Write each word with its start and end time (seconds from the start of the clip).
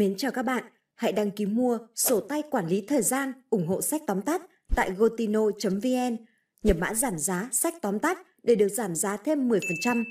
Mến 0.00 0.14
chào 0.16 0.30
các 0.30 0.42
bạn, 0.42 0.64
hãy 0.94 1.12
đăng 1.12 1.30
ký 1.30 1.46
mua 1.46 1.78
sổ 1.94 2.20
tay 2.20 2.42
quản 2.50 2.66
lý 2.66 2.84
thời 2.88 3.02
gian 3.02 3.32
ủng 3.50 3.66
hộ 3.66 3.82
sách 3.82 4.02
tóm 4.06 4.22
tắt 4.22 4.42
tại 4.76 4.90
gotino.vn. 4.98 6.16
Nhập 6.62 6.76
mã 6.80 6.94
giảm 6.94 7.18
giá 7.18 7.48
sách 7.52 7.74
tóm 7.82 7.98
tắt 7.98 8.18
để 8.42 8.54
được 8.54 8.68
giảm 8.68 8.94
giá 8.94 9.16
thêm 9.16 9.48
10%. 9.48 10.04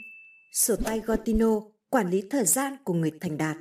Sổ 0.54 0.75
tay 0.75 1.02
Gotino, 1.05 1.61
quản 1.89 2.10
lý 2.10 2.23
thời 2.29 2.46
gian 2.46 2.75
của 2.83 2.93
người 2.93 3.11
thành 3.21 3.38
đạt. 3.38 3.57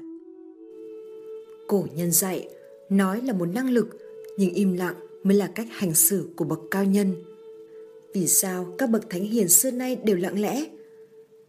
Cổ 1.69 1.87
nhân 1.95 2.13
dạy, 2.13 2.49
nói 2.91 3.23
là 3.23 3.33
một 3.33 3.47
năng 3.47 3.71
lực, 3.71 3.99
nhưng 4.39 4.55
im 4.55 4.73
lặng 4.73 4.95
mới 5.23 5.37
là 5.37 5.51
cách 5.55 5.67
hành 5.71 5.95
xử 5.95 6.29
của 6.37 6.45
bậc 6.45 6.61
cao 6.71 6.85
nhân. 6.85 7.15
Vì 8.15 8.27
sao 8.27 8.75
các 8.79 8.91
bậc 8.91 9.11
thánh 9.11 9.25
hiền 9.25 9.49
xưa 9.49 9.71
nay 9.71 9.97
đều 9.97 10.17
lặng 10.17 10.41
lẽ? 10.41 10.65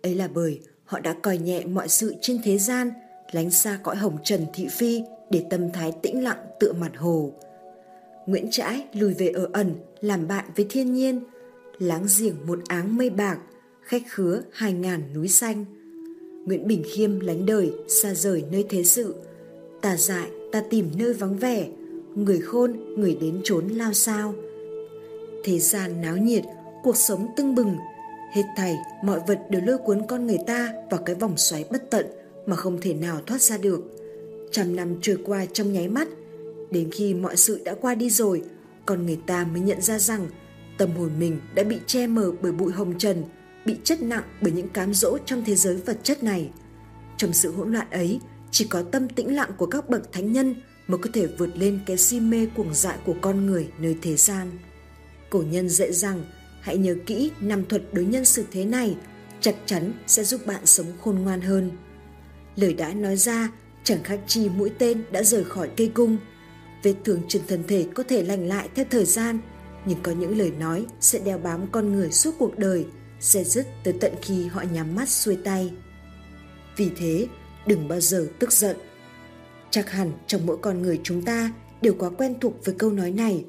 Ấy 0.01 0.15
là 0.15 0.27
bởi 0.33 0.59
họ 0.83 0.99
đã 0.99 1.13
coi 1.13 1.37
nhẹ 1.37 1.65
mọi 1.65 1.87
sự 1.87 2.15
trên 2.21 2.39
thế 2.43 2.57
gian, 2.57 2.91
lánh 3.31 3.51
xa 3.51 3.79
cõi 3.83 3.95
hồng 3.95 4.17
trần 4.23 4.45
thị 4.53 4.67
phi 4.71 5.03
để 5.29 5.45
tâm 5.49 5.71
thái 5.71 5.91
tĩnh 6.01 6.23
lặng 6.23 6.45
tựa 6.59 6.73
mặt 6.73 6.91
hồ. 6.97 7.31
Nguyễn 8.25 8.47
Trãi 8.51 8.85
lùi 8.93 9.13
về 9.13 9.27
ở 9.27 9.49
ẩn, 9.53 9.75
làm 10.01 10.27
bạn 10.27 10.45
với 10.55 10.65
thiên 10.69 10.93
nhiên, 10.93 11.21
láng 11.79 12.05
giềng 12.19 12.35
một 12.47 12.59
áng 12.67 12.97
mây 12.97 13.09
bạc, 13.09 13.39
khách 13.81 14.03
khứa 14.09 14.41
hai 14.51 14.73
ngàn 14.73 15.13
núi 15.13 15.27
xanh. 15.27 15.65
Nguyễn 16.45 16.67
Bình 16.67 16.83
Khiêm 16.93 17.19
lánh 17.19 17.45
đời, 17.45 17.71
xa 17.87 18.13
rời 18.13 18.43
nơi 18.51 18.65
thế 18.69 18.83
sự. 18.83 19.15
Ta 19.81 19.97
dại, 19.97 20.29
ta 20.51 20.63
tìm 20.69 20.91
nơi 20.97 21.13
vắng 21.13 21.37
vẻ, 21.37 21.67
người 22.15 22.39
khôn, 22.41 22.95
người 22.97 23.17
đến 23.21 23.41
trốn 23.43 23.67
lao 23.67 23.93
sao. 23.93 24.33
Thế 25.43 25.59
gian 25.59 26.01
náo 26.01 26.17
nhiệt, 26.17 26.43
cuộc 26.83 26.97
sống 26.97 27.27
tưng 27.37 27.55
bừng, 27.55 27.75
hết 28.31 28.43
thảy 28.57 28.77
mọi 29.03 29.19
vật 29.27 29.39
đều 29.49 29.61
lôi 29.65 29.77
cuốn 29.77 30.01
con 30.07 30.27
người 30.27 30.39
ta 30.47 30.73
vào 30.91 31.01
cái 31.05 31.15
vòng 31.15 31.37
xoáy 31.37 31.65
bất 31.71 31.89
tận 31.89 32.05
mà 32.49 32.55
không 32.55 32.81
thể 32.81 32.93
nào 32.93 33.21
thoát 33.25 33.41
ra 33.41 33.57
được. 33.57 33.81
Trăm 34.51 34.75
năm 34.75 34.95
trôi 35.01 35.17
qua 35.25 35.45
trong 35.45 35.73
nháy 35.73 35.87
mắt, 35.87 36.07
đến 36.71 36.91
khi 36.91 37.13
mọi 37.13 37.37
sự 37.37 37.61
đã 37.65 37.75
qua 37.81 37.95
đi 37.95 38.09
rồi, 38.09 38.41
con 38.85 39.05
người 39.05 39.19
ta 39.25 39.45
mới 39.45 39.61
nhận 39.61 39.81
ra 39.81 39.99
rằng 39.99 40.27
tâm 40.77 40.91
hồn 40.91 41.11
mình 41.19 41.39
đã 41.55 41.63
bị 41.63 41.77
che 41.85 42.07
mờ 42.07 42.31
bởi 42.41 42.51
bụi 42.51 42.71
hồng 42.71 42.97
trần, 42.97 43.23
bị 43.65 43.75
chất 43.83 44.01
nặng 44.01 44.23
bởi 44.41 44.51
những 44.51 44.69
cám 44.69 44.93
dỗ 44.93 45.17
trong 45.25 45.43
thế 45.45 45.55
giới 45.55 45.75
vật 45.75 45.97
chất 46.03 46.23
này. 46.23 46.49
Trong 47.17 47.33
sự 47.33 47.51
hỗn 47.51 47.71
loạn 47.71 47.87
ấy, 47.91 48.19
chỉ 48.51 48.67
có 48.69 48.81
tâm 48.81 49.09
tĩnh 49.09 49.35
lặng 49.35 49.51
của 49.57 49.65
các 49.65 49.89
bậc 49.89 50.11
thánh 50.11 50.33
nhân 50.33 50.55
mới 50.87 50.97
có 50.97 51.09
thể 51.13 51.27
vượt 51.27 51.57
lên 51.57 51.79
cái 51.85 51.97
si 51.97 52.19
mê 52.19 52.47
cuồng 52.55 52.73
dại 52.73 52.97
của 53.05 53.15
con 53.21 53.45
người 53.45 53.67
nơi 53.79 53.97
thế 54.01 54.15
gian. 54.15 54.51
Cổ 55.29 55.43
nhân 55.51 55.69
dạy 55.69 55.93
rằng, 55.93 56.23
hãy 56.61 56.77
nhớ 56.77 56.95
kỹ 57.05 57.31
năm 57.39 57.63
thuật 57.69 57.83
đối 57.91 58.05
nhân 58.05 58.25
xử 58.25 58.43
thế 58.51 58.65
này, 58.65 58.95
chắc 59.41 59.55
chắn 59.65 59.93
sẽ 60.07 60.23
giúp 60.23 60.41
bạn 60.45 60.65
sống 60.65 60.87
khôn 61.01 61.19
ngoan 61.19 61.41
hơn. 61.41 61.71
Lời 62.55 62.73
đã 62.73 62.93
nói 62.93 63.15
ra 63.15 63.49
chẳng 63.83 64.03
khác 64.03 64.19
chi 64.27 64.49
mũi 64.49 64.71
tên 64.77 65.03
đã 65.11 65.23
rời 65.23 65.43
khỏi 65.43 65.69
cây 65.77 65.91
cung. 65.93 66.17
Vết 66.83 66.93
thương 67.05 67.21
trên 67.27 67.41
thân 67.47 67.63
thể 67.67 67.87
có 67.93 68.03
thể 68.03 68.23
lành 68.23 68.47
lại 68.47 68.69
theo 68.75 68.85
thời 68.89 69.05
gian, 69.05 69.39
nhưng 69.85 69.97
có 70.03 70.11
những 70.11 70.37
lời 70.37 70.51
nói 70.59 70.85
sẽ 70.99 71.19
đeo 71.19 71.37
bám 71.37 71.67
con 71.71 71.91
người 71.91 72.11
suốt 72.11 72.35
cuộc 72.39 72.57
đời, 72.57 72.85
sẽ 73.19 73.43
dứt 73.43 73.67
tới 73.83 73.93
tận 73.99 74.13
khi 74.21 74.47
họ 74.47 74.63
nhắm 74.73 74.95
mắt 74.95 75.09
xuôi 75.09 75.37
tay. 75.43 75.71
Vì 76.77 76.89
thế, 76.97 77.27
đừng 77.67 77.87
bao 77.87 77.99
giờ 77.99 78.27
tức 78.39 78.51
giận. 78.51 78.77
Chắc 79.71 79.89
hẳn 79.89 80.11
trong 80.27 80.45
mỗi 80.45 80.57
con 80.61 80.81
người 80.81 80.99
chúng 81.03 81.21
ta 81.21 81.51
đều 81.81 81.95
quá 81.99 82.09
quen 82.09 82.35
thuộc 82.41 82.65
với 82.65 82.75
câu 82.77 82.91
nói 82.91 83.11
này. 83.11 83.45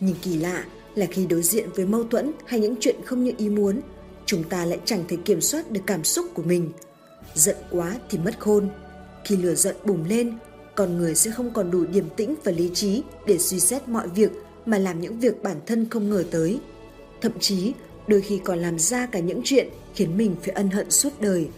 Nhưng 0.00 0.16
kỳ 0.22 0.36
lạ 0.36 0.64
là 0.94 1.06
khi 1.06 1.26
đối 1.26 1.42
diện 1.42 1.68
với 1.74 1.86
mâu 1.86 2.04
thuẫn 2.04 2.32
hay 2.46 2.60
những 2.60 2.74
chuyện 2.80 2.96
không 3.04 3.24
như 3.24 3.32
ý 3.38 3.48
muốn, 3.48 3.80
chúng 4.26 4.44
ta 4.44 4.64
lại 4.64 4.80
chẳng 4.84 5.04
thể 5.08 5.16
kiểm 5.24 5.40
soát 5.40 5.70
được 5.70 5.80
cảm 5.86 6.04
xúc 6.04 6.26
của 6.34 6.42
mình. 6.42 6.72
Giận 7.34 7.56
quá 7.70 7.96
thì 8.10 8.18
mất 8.18 8.40
khôn. 8.40 8.68
Khi 9.24 9.36
lửa 9.36 9.54
giận 9.54 9.76
bùng 9.84 10.04
lên, 10.04 10.38
con 10.74 10.98
người 10.98 11.14
sẽ 11.14 11.30
không 11.30 11.50
còn 11.50 11.70
đủ 11.70 11.84
điềm 11.86 12.08
tĩnh 12.16 12.34
và 12.44 12.52
lý 12.52 12.70
trí 12.74 13.02
để 13.26 13.38
suy 13.38 13.60
xét 13.60 13.88
mọi 13.88 14.08
việc 14.08 14.30
mà 14.66 14.78
làm 14.78 15.00
những 15.00 15.18
việc 15.18 15.42
bản 15.42 15.56
thân 15.66 15.88
không 15.90 16.10
ngờ 16.10 16.24
tới. 16.30 16.60
Thậm 17.20 17.32
chí, 17.40 17.72
đôi 18.06 18.20
khi 18.20 18.40
còn 18.44 18.58
làm 18.58 18.78
ra 18.78 19.06
cả 19.06 19.18
những 19.18 19.40
chuyện 19.44 19.68
khiến 19.94 20.16
mình 20.16 20.36
phải 20.42 20.54
ân 20.54 20.70
hận 20.70 20.90
suốt 20.90 21.20
đời. 21.20 21.48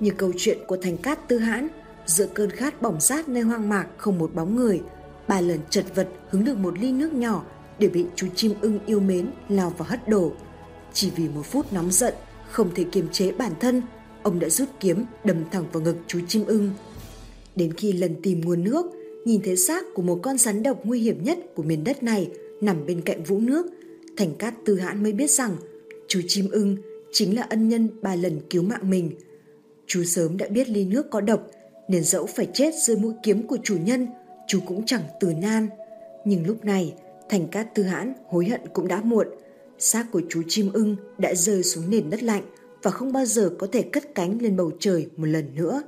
Như 0.00 0.10
câu 0.10 0.32
chuyện 0.36 0.58
của 0.66 0.76
Thành 0.76 0.96
Cát 0.96 1.28
Tư 1.28 1.38
Hãn, 1.38 1.68
giữa 2.06 2.26
cơn 2.34 2.50
khát 2.50 2.82
bỏng 2.82 3.00
rát 3.00 3.28
nơi 3.28 3.42
hoang 3.42 3.68
mạc 3.68 3.86
không 3.96 4.18
một 4.18 4.34
bóng 4.34 4.56
người, 4.56 4.80
ba 5.28 5.40
lần 5.40 5.58
chật 5.70 5.84
vật 5.94 6.08
hứng 6.30 6.44
được 6.44 6.58
một 6.58 6.78
ly 6.78 6.92
nước 6.92 7.12
nhỏ 7.12 7.44
để 7.78 7.88
bị 7.88 8.06
chú 8.16 8.26
chim 8.34 8.54
ưng 8.60 8.78
yêu 8.86 9.00
mến 9.00 9.30
lao 9.48 9.74
vào 9.78 9.88
hất 9.88 10.08
đổ. 10.08 10.32
Chỉ 10.92 11.10
vì 11.16 11.28
một 11.28 11.42
phút 11.42 11.72
nóng 11.72 11.90
giận, 11.90 12.14
không 12.50 12.74
thể 12.74 12.84
kiềm 12.92 13.08
chế 13.12 13.32
bản 13.32 13.52
thân, 13.60 13.82
ông 14.26 14.38
đã 14.38 14.48
rút 14.48 14.68
kiếm 14.80 15.04
đâm 15.24 15.36
thẳng 15.50 15.64
vào 15.72 15.82
ngực 15.82 15.96
chú 16.06 16.20
chim 16.28 16.44
ưng. 16.46 16.70
Đến 17.56 17.72
khi 17.72 17.92
lần 17.92 18.14
tìm 18.22 18.40
nguồn 18.40 18.64
nước, 18.64 18.86
nhìn 19.24 19.40
thấy 19.44 19.56
xác 19.56 19.84
của 19.94 20.02
một 20.02 20.18
con 20.22 20.38
rắn 20.38 20.62
độc 20.62 20.80
nguy 20.84 21.00
hiểm 21.00 21.24
nhất 21.24 21.38
của 21.54 21.62
miền 21.62 21.84
đất 21.84 22.02
này 22.02 22.30
nằm 22.60 22.86
bên 22.86 23.00
cạnh 23.00 23.22
vũng 23.24 23.46
nước, 23.46 23.66
Thành 24.16 24.34
Cát 24.34 24.54
Tư 24.64 24.78
Hãn 24.78 25.02
mới 25.02 25.12
biết 25.12 25.30
rằng 25.30 25.56
chú 26.08 26.20
chim 26.28 26.48
ưng 26.50 26.76
chính 27.12 27.36
là 27.36 27.42
ân 27.42 27.68
nhân 27.68 27.88
ba 28.02 28.14
lần 28.14 28.40
cứu 28.50 28.62
mạng 28.62 28.90
mình. 28.90 29.10
Chú 29.86 30.04
sớm 30.04 30.36
đã 30.36 30.46
biết 30.48 30.68
ly 30.68 30.84
nước 30.84 31.10
có 31.10 31.20
độc, 31.20 31.50
nên 31.88 32.04
dẫu 32.04 32.26
phải 32.26 32.48
chết 32.54 32.74
dưới 32.86 32.96
mũi 32.96 33.14
kiếm 33.22 33.46
của 33.46 33.58
chủ 33.64 33.76
nhân, 33.84 34.06
chú 34.48 34.60
cũng 34.66 34.86
chẳng 34.86 35.02
từ 35.20 35.32
nan. 35.42 35.68
Nhưng 36.24 36.46
lúc 36.46 36.64
này, 36.64 36.94
Thành 37.28 37.48
Cát 37.48 37.74
Tư 37.74 37.82
Hãn 37.82 38.12
hối 38.28 38.46
hận 38.46 38.60
cũng 38.72 38.88
đã 38.88 39.00
muộn. 39.00 39.26
Xác 39.78 40.06
của 40.12 40.22
chú 40.28 40.42
chim 40.48 40.70
ưng 40.72 40.96
đã 41.18 41.34
rơi 41.34 41.62
xuống 41.62 41.90
nền 41.90 42.10
đất 42.10 42.22
lạnh 42.22 42.42
và 42.86 42.92
không 42.92 43.12
bao 43.12 43.24
giờ 43.24 43.50
có 43.58 43.66
thể 43.72 43.82
cất 43.82 44.14
cánh 44.14 44.38
lên 44.40 44.56
bầu 44.56 44.72
trời 44.78 45.06
một 45.16 45.26
lần 45.26 45.54
nữa. 45.54 45.82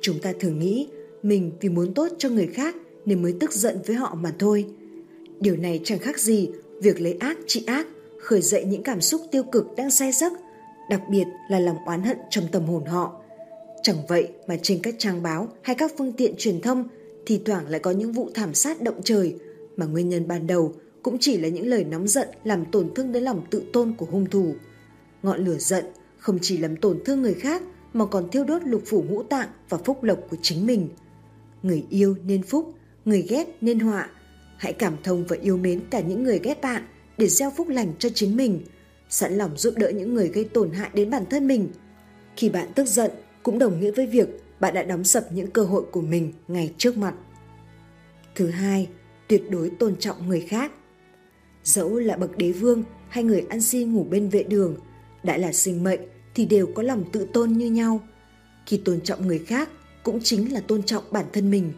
Chúng 0.00 0.18
ta 0.18 0.32
thường 0.40 0.58
nghĩ 0.58 0.88
mình 1.22 1.52
vì 1.60 1.68
muốn 1.68 1.94
tốt 1.94 2.08
cho 2.18 2.28
người 2.28 2.46
khác 2.46 2.76
nên 3.04 3.22
mới 3.22 3.34
tức 3.40 3.52
giận 3.52 3.78
với 3.86 3.96
họ 3.96 4.14
mà 4.14 4.32
thôi. 4.38 4.66
Điều 5.40 5.56
này 5.56 5.80
chẳng 5.84 5.98
khác 5.98 6.18
gì 6.18 6.48
việc 6.82 7.00
lấy 7.00 7.12
ác 7.12 7.38
trị 7.46 7.64
ác, 7.66 7.86
khởi 8.20 8.42
dậy 8.42 8.64
những 8.64 8.82
cảm 8.82 9.00
xúc 9.00 9.20
tiêu 9.30 9.42
cực 9.42 9.66
đang 9.76 9.90
say 9.90 10.12
giấc, 10.12 10.32
đặc 10.90 11.02
biệt 11.10 11.24
là 11.50 11.58
lòng 11.58 11.76
oán 11.86 12.02
hận 12.02 12.16
trong 12.30 12.44
tâm 12.52 12.64
hồn 12.64 12.84
họ. 12.84 13.20
Chẳng 13.82 14.06
vậy 14.08 14.28
mà 14.46 14.56
trên 14.62 14.78
các 14.82 14.94
trang 14.98 15.22
báo 15.22 15.48
hay 15.62 15.76
các 15.76 15.92
phương 15.98 16.12
tiện 16.12 16.34
truyền 16.38 16.60
thông 16.60 16.88
thì 17.26 17.40
thoảng 17.44 17.68
lại 17.68 17.80
có 17.80 17.90
những 17.90 18.12
vụ 18.12 18.30
thảm 18.34 18.54
sát 18.54 18.82
động 18.82 19.00
trời 19.04 19.34
mà 19.76 19.86
nguyên 19.86 20.08
nhân 20.08 20.28
ban 20.28 20.46
đầu 20.46 20.74
cũng 21.02 21.16
chỉ 21.20 21.36
là 21.36 21.48
những 21.48 21.66
lời 21.66 21.84
nóng 21.84 22.08
giận 22.08 22.28
làm 22.44 22.64
tổn 22.64 22.94
thương 22.94 23.12
đến 23.12 23.22
lòng 23.22 23.42
tự 23.50 23.62
tôn 23.72 23.94
của 23.98 24.06
hung 24.06 24.26
thủ. 24.26 24.54
Ngọn 25.22 25.44
lửa 25.44 25.58
giận 25.58 25.84
không 26.24 26.38
chỉ 26.42 26.56
làm 26.56 26.76
tổn 26.76 27.00
thương 27.04 27.22
người 27.22 27.34
khác 27.34 27.62
mà 27.92 28.06
còn 28.06 28.30
thiêu 28.30 28.44
đốt 28.44 28.62
lục 28.64 28.82
phủ 28.86 29.04
ngũ 29.08 29.22
tạng 29.22 29.48
và 29.68 29.78
phúc 29.78 30.02
lộc 30.02 30.18
của 30.30 30.36
chính 30.42 30.66
mình. 30.66 30.88
Người 31.62 31.84
yêu 31.90 32.16
nên 32.26 32.42
phúc, 32.42 32.74
người 33.04 33.22
ghét 33.22 33.56
nên 33.60 33.78
họa. 33.78 34.08
Hãy 34.56 34.72
cảm 34.72 34.96
thông 35.02 35.24
và 35.28 35.36
yêu 35.42 35.56
mến 35.56 35.80
cả 35.90 36.00
những 36.00 36.24
người 36.24 36.40
ghét 36.42 36.60
bạn 36.62 36.82
để 37.18 37.26
gieo 37.28 37.50
phúc 37.56 37.68
lành 37.68 37.92
cho 37.98 38.08
chính 38.14 38.36
mình, 38.36 38.60
sẵn 39.08 39.32
lòng 39.32 39.56
giúp 39.56 39.74
đỡ 39.76 39.90
những 39.90 40.14
người 40.14 40.28
gây 40.28 40.44
tổn 40.44 40.70
hại 40.70 40.90
đến 40.94 41.10
bản 41.10 41.24
thân 41.30 41.46
mình. 41.46 41.68
Khi 42.36 42.48
bạn 42.48 42.68
tức 42.74 42.86
giận 42.86 43.10
cũng 43.42 43.58
đồng 43.58 43.80
nghĩa 43.80 43.90
với 43.90 44.06
việc 44.06 44.28
bạn 44.60 44.74
đã 44.74 44.82
đóng 44.82 45.04
sập 45.04 45.32
những 45.32 45.50
cơ 45.50 45.64
hội 45.64 45.84
của 45.92 46.00
mình 46.00 46.32
ngay 46.48 46.74
trước 46.78 46.96
mặt. 46.96 47.14
Thứ 48.34 48.46
hai, 48.46 48.88
tuyệt 49.28 49.42
đối 49.50 49.70
tôn 49.70 49.96
trọng 49.96 50.28
người 50.28 50.40
khác. 50.40 50.72
Dẫu 51.64 51.98
là 51.98 52.16
bậc 52.16 52.38
đế 52.38 52.52
vương 52.52 52.82
hay 53.08 53.24
người 53.24 53.46
ăn 53.48 53.60
xin 53.60 53.92
ngủ 53.92 54.06
bên 54.10 54.28
vệ 54.28 54.42
đường, 54.42 54.76
đã 55.22 55.36
là 55.36 55.52
sinh 55.52 55.84
mệnh 55.84 56.00
thì 56.34 56.44
đều 56.44 56.66
có 56.74 56.82
lòng 56.82 57.04
tự 57.12 57.26
tôn 57.32 57.52
như 57.52 57.70
nhau. 57.70 58.00
Khi 58.66 58.76
tôn 58.76 59.00
trọng 59.00 59.26
người 59.26 59.38
khác 59.38 59.68
cũng 60.02 60.20
chính 60.22 60.52
là 60.52 60.60
tôn 60.60 60.82
trọng 60.82 61.04
bản 61.10 61.24
thân 61.32 61.50
mình. 61.50 61.72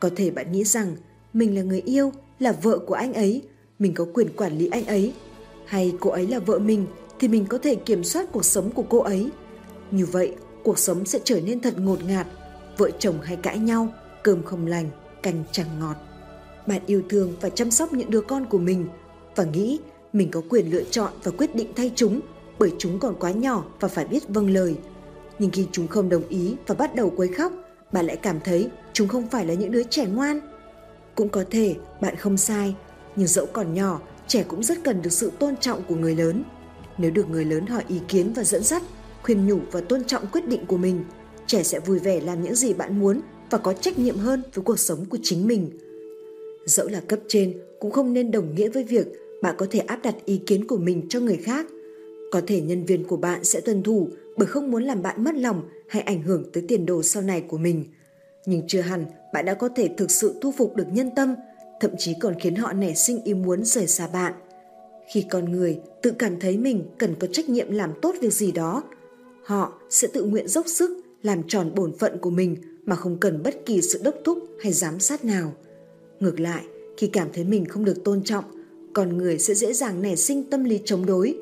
Có 0.00 0.10
thể 0.16 0.30
bạn 0.30 0.52
nghĩ 0.52 0.64
rằng 0.64 0.96
mình 1.32 1.54
là 1.56 1.62
người 1.62 1.80
yêu, 1.80 2.12
là 2.38 2.52
vợ 2.52 2.78
của 2.78 2.94
anh 2.94 3.12
ấy, 3.12 3.42
mình 3.78 3.94
có 3.94 4.06
quyền 4.14 4.28
quản 4.36 4.58
lý 4.58 4.68
anh 4.68 4.86
ấy. 4.86 5.12
Hay 5.66 5.94
cô 6.00 6.10
ấy 6.10 6.26
là 6.26 6.38
vợ 6.38 6.58
mình 6.58 6.86
thì 7.18 7.28
mình 7.28 7.46
có 7.46 7.58
thể 7.58 7.74
kiểm 7.74 8.04
soát 8.04 8.28
cuộc 8.32 8.44
sống 8.44 8.70
của 8.70 8.84
cô 8.88 8.98
ấy. 8.98 9.30
Như 9.90 10.06
vậy, 10.06 10.34
cuộc 10.62 10.78
sống 10.78 11.04
sẽ 11.04 11.18
trở 11.24 11.40
nên 11.40 11.60
thật 11.60 11.78
ngột 11.78 12.04
ngạt. 12.04 12.26
Vợ 12.76 12.90
chồng 12.98 13.20
hay 13.22 13.36
cãi 13.36 13.58
nhau, 13.58 13.88
cơm 14.22 14.42
không 14.42 14.66
lành, 14.66 14.90
canh 15.22 15.44
chẳng 15.52 15.80
ngọt. 15.80 15.96
Bạn 16.66 16.82
yêu 16.86 17.02
thương 17.08 17.32
và 17.40 17.50
chăm 17.50 17.70
sóc 17.70 17.92
những 17.92 18.10
đứa 18.10 18.20
con 18.20 18.46
của 18.46 18.58
mình 18.58 18.86
và 19.36 19.44
nghĩ 19.44 19.78
mình 20.12 20.30
có 20.30 20.42
quyền 20.48 20.70
lựa 20.70 20.84
chọn 20.90 21.12
và 21.22 21.30
quyết 21.38 21.54
định 21.54 21.72
thay 21.76 21.92
chúng 21.94 22.20
bởi 22.58 22.72
chúng 22.78 22.98
còn 22.98 23.14
quá 23.20 23.30
nhỏ 23.30 23.64
và 23.80 23.88
phải 23.88 24.04
biết 24.04 24.28
vâng 24.28 24.50
lời. 24.50 24.76
Nhưng 25.38 25.50
khi 25.50 25.66
chúng 25.72 25.88
không 25.88 26.08
đồng 26.08 26.28
ý 26.28 26.56
và 26.66 26.74
bắt 26.74 26.94
đầu 26.94 27.12
quấy 27.16 27.28
khóc, 27.28 27.52
bạn 27.92 28.06
lại 28.06 28.16
cảm 28.16 28.40
thấy 28.44 28.68
chúng 28.92 29.08
không 29.08 29.28
phải 29.28 29.46
là 29.46 29.54
những 29.54 29.72
đứa 29.72 29.82
trẻ 29.82 30.06
ngoan. 30.06 30.40
Cũng 31.14 31.28
có 31.28 31.44
thể 31.50 31.74
bạn 32.00 32.16
không 32.16 32.36
sai, 32.36 32.74
nhưng 33.16 33.28
dẫu 33.28 33.46
còn 33.46 33.74
nhỏ, 33.74 34.00
trẻ 34.26 34.44
cũng 34.48 34.62
rất 34.62 34.78
cần 34.84 35.02
được 35.02 35.12
sự 35.12 35.32
tôn 35.38 35.56
trọng 35.56 35.82
của 35.82 35.94
người 35.94 36.14
lớn. 36.14 36.44
Nếu 36.98 37.10
được 37.10 37.28
người 37.30 37.44
lớn 37.44 37.66
hỏi 37.66 37.84
ý 37.88 38.00
kiến 38.08 38.32
và 38.32 38.44
dẫn 38.44 38.62
dắt, 38.62 38.82
khuyên 39.22 39.46
nhủ 39.46 39.58
và 39.72 39.80
tôn 39.80 40.04
trọng 40.04 40.26
quyết 40.26 40.48
định 40.48 40.66
của 40.66 40.76
mình, 40.76 41.04
trẻ 41.46 41.62
sẽ 41.62 41.80
vui 41.80 41.98
vẻ 41.98 42.20
làm 42.20 42.42
những 42.42 42.54
gì 42.54 42.72
bạn 42.72 43.00
muốn 43.00 43.20
và 43.50 43.58
có 43.58 43.72
trách 43.72 43.98
nhiệm 43.98 44.16
hơn 44.16 44.42
với 44.54 44.64
cuộc 44.64 44.78
sống 44.78 45.04
của 45.04 45.18
chính 45.22 45.46
mình. 45.46 45.70
Dẫu 46.66 46.88
là 46.88 47.00
cấp 47.00 47.18
trên 47.28 47.60
cũng 47.80 47.90
không 47.90 48.12
nên 48.12 48.30
đồng 48.30 48.54
nghĩa 48.54 48.68
với 48.68 48.84
việc 48.84 49.06
bạn 49.42 49.54
có 49.58 49.66
thể 49.70 49.78
áp 49.78 50.00
đặt 50.02 50.14
ý 50.24 50.40
kiến 50.46 50.66
của 50.66 50.76
mình 50.76 51.06
cho 51.08 51.20
người 51.20 51.36
khác 51.36 51.66
có 52.30 52.40
thể 52.46 52.60
nhân 52.60 52.84
viên 52.84 53.04
của 53.04 53.16
bạn 53.16 53.44
sẽ 53.44 53.60
tuân 53.60 53.82
thủ 53.82 54.08
bởi 54.36 54.46
không 54.46 54.70
muốn 54.70 54.82
làm 54.82 55.02
bạn 55.02 55.24
mất 55.24 55.34
lòng 55.34 55.62
hay 55.88 56.02
ảnh 56.02 56.22
hưởng 56.22 56.44
tới 56.52 56.64
tiền 56.68 56.86
đồ 56.86 57.02
sau 57.02 57.22
này 57.22 57.40
của 57.40 57.58
mình. 57.58 57.84
Nhưng 58.46 58.62
chưa 58.66 58.80
hẳn 58.80 59.06
bạn 59.32 59.44
đã 59.44 59.54
có 59.54 59.68
thể 59.68 59.88
thực 59.96 60.10
sự 60.10 60.34
thu 60.40 60.52
phục 60.52 60.76
được 60.76 60.86
nhân 60.92 61.10
tâm, 61.16 61.34
thậm 61.80 61.90
chí 61.98 62.14
còn 62.20 62.34
khiến 62.40 62.54
họ 62.54 62.72
nảy 62.72 62.94
sinh 62.94 63.24
ý 63.24 63.34
muốn 63.34 63.64
rời 63.64 63.86
xa 63.86 64.06
bạn. 64.06 64.32
Khi 65.12 65.24
con 65.30 65.52
người 65.52 65.80
tự 66.02 66.12
cảm 66.18 66.40
thấy 66.40 66.58
mình 66.58 66.84
cần 66.98 67.14
có 67.20 67.26
trách 67.26 67.48
nhiệm 67.48 67.70
làm 67.70 67.92
tốt 68.02 68.14
việc 68.20 68.32
gì 68.32 68.52
đó, 68.52 68.82
họ 69.44 69.72
sẽ 69.90 70.08
tự 70.08 70.24
nguyện 70.24 70.48
dốc 70.48 70.68
sức 70.68 71.04
làm 71.22 71.42
tròn 71.48 71.72
bổn 71.74 71.98
phận 71.98 72.18
của 72.18 72.30
mình 72.30 72.56
mà 72.84 72.96
không 72.96 73.16
cần 73.20 73.42
bất 73.42 73.66
kỳ 73.66 73.82
sự 73.82 74.00
đốc 74.04 74.14
thúc 74.24 74.38
hay 74.62 74.72
giám 74.72 75.00
sát 75.00 75.24
nào. 75.24 75.52
Ngược 76.20 76.40
lại, 76.40 76.64
khi 76.96 77.06
cảm 77.06 77.28
thấy 77.32 77.44
mình 77.44 77.64
không 77.64 77.84
được 77.84 78.04
tôn 78.04 78.22
trọng, 78.24 78.44
con 78.92 79.18
người 79.18 79.38
sẽ 79.38 79.54
dễ 79.54 79.72
dàng 79.72 80.02
nảy 80.02 80.16
sinh 80.16 80.50
tâm 80.50 80.64
lý 80.64 80.80
chống 80.84 81.06
đối. 81.06 81.38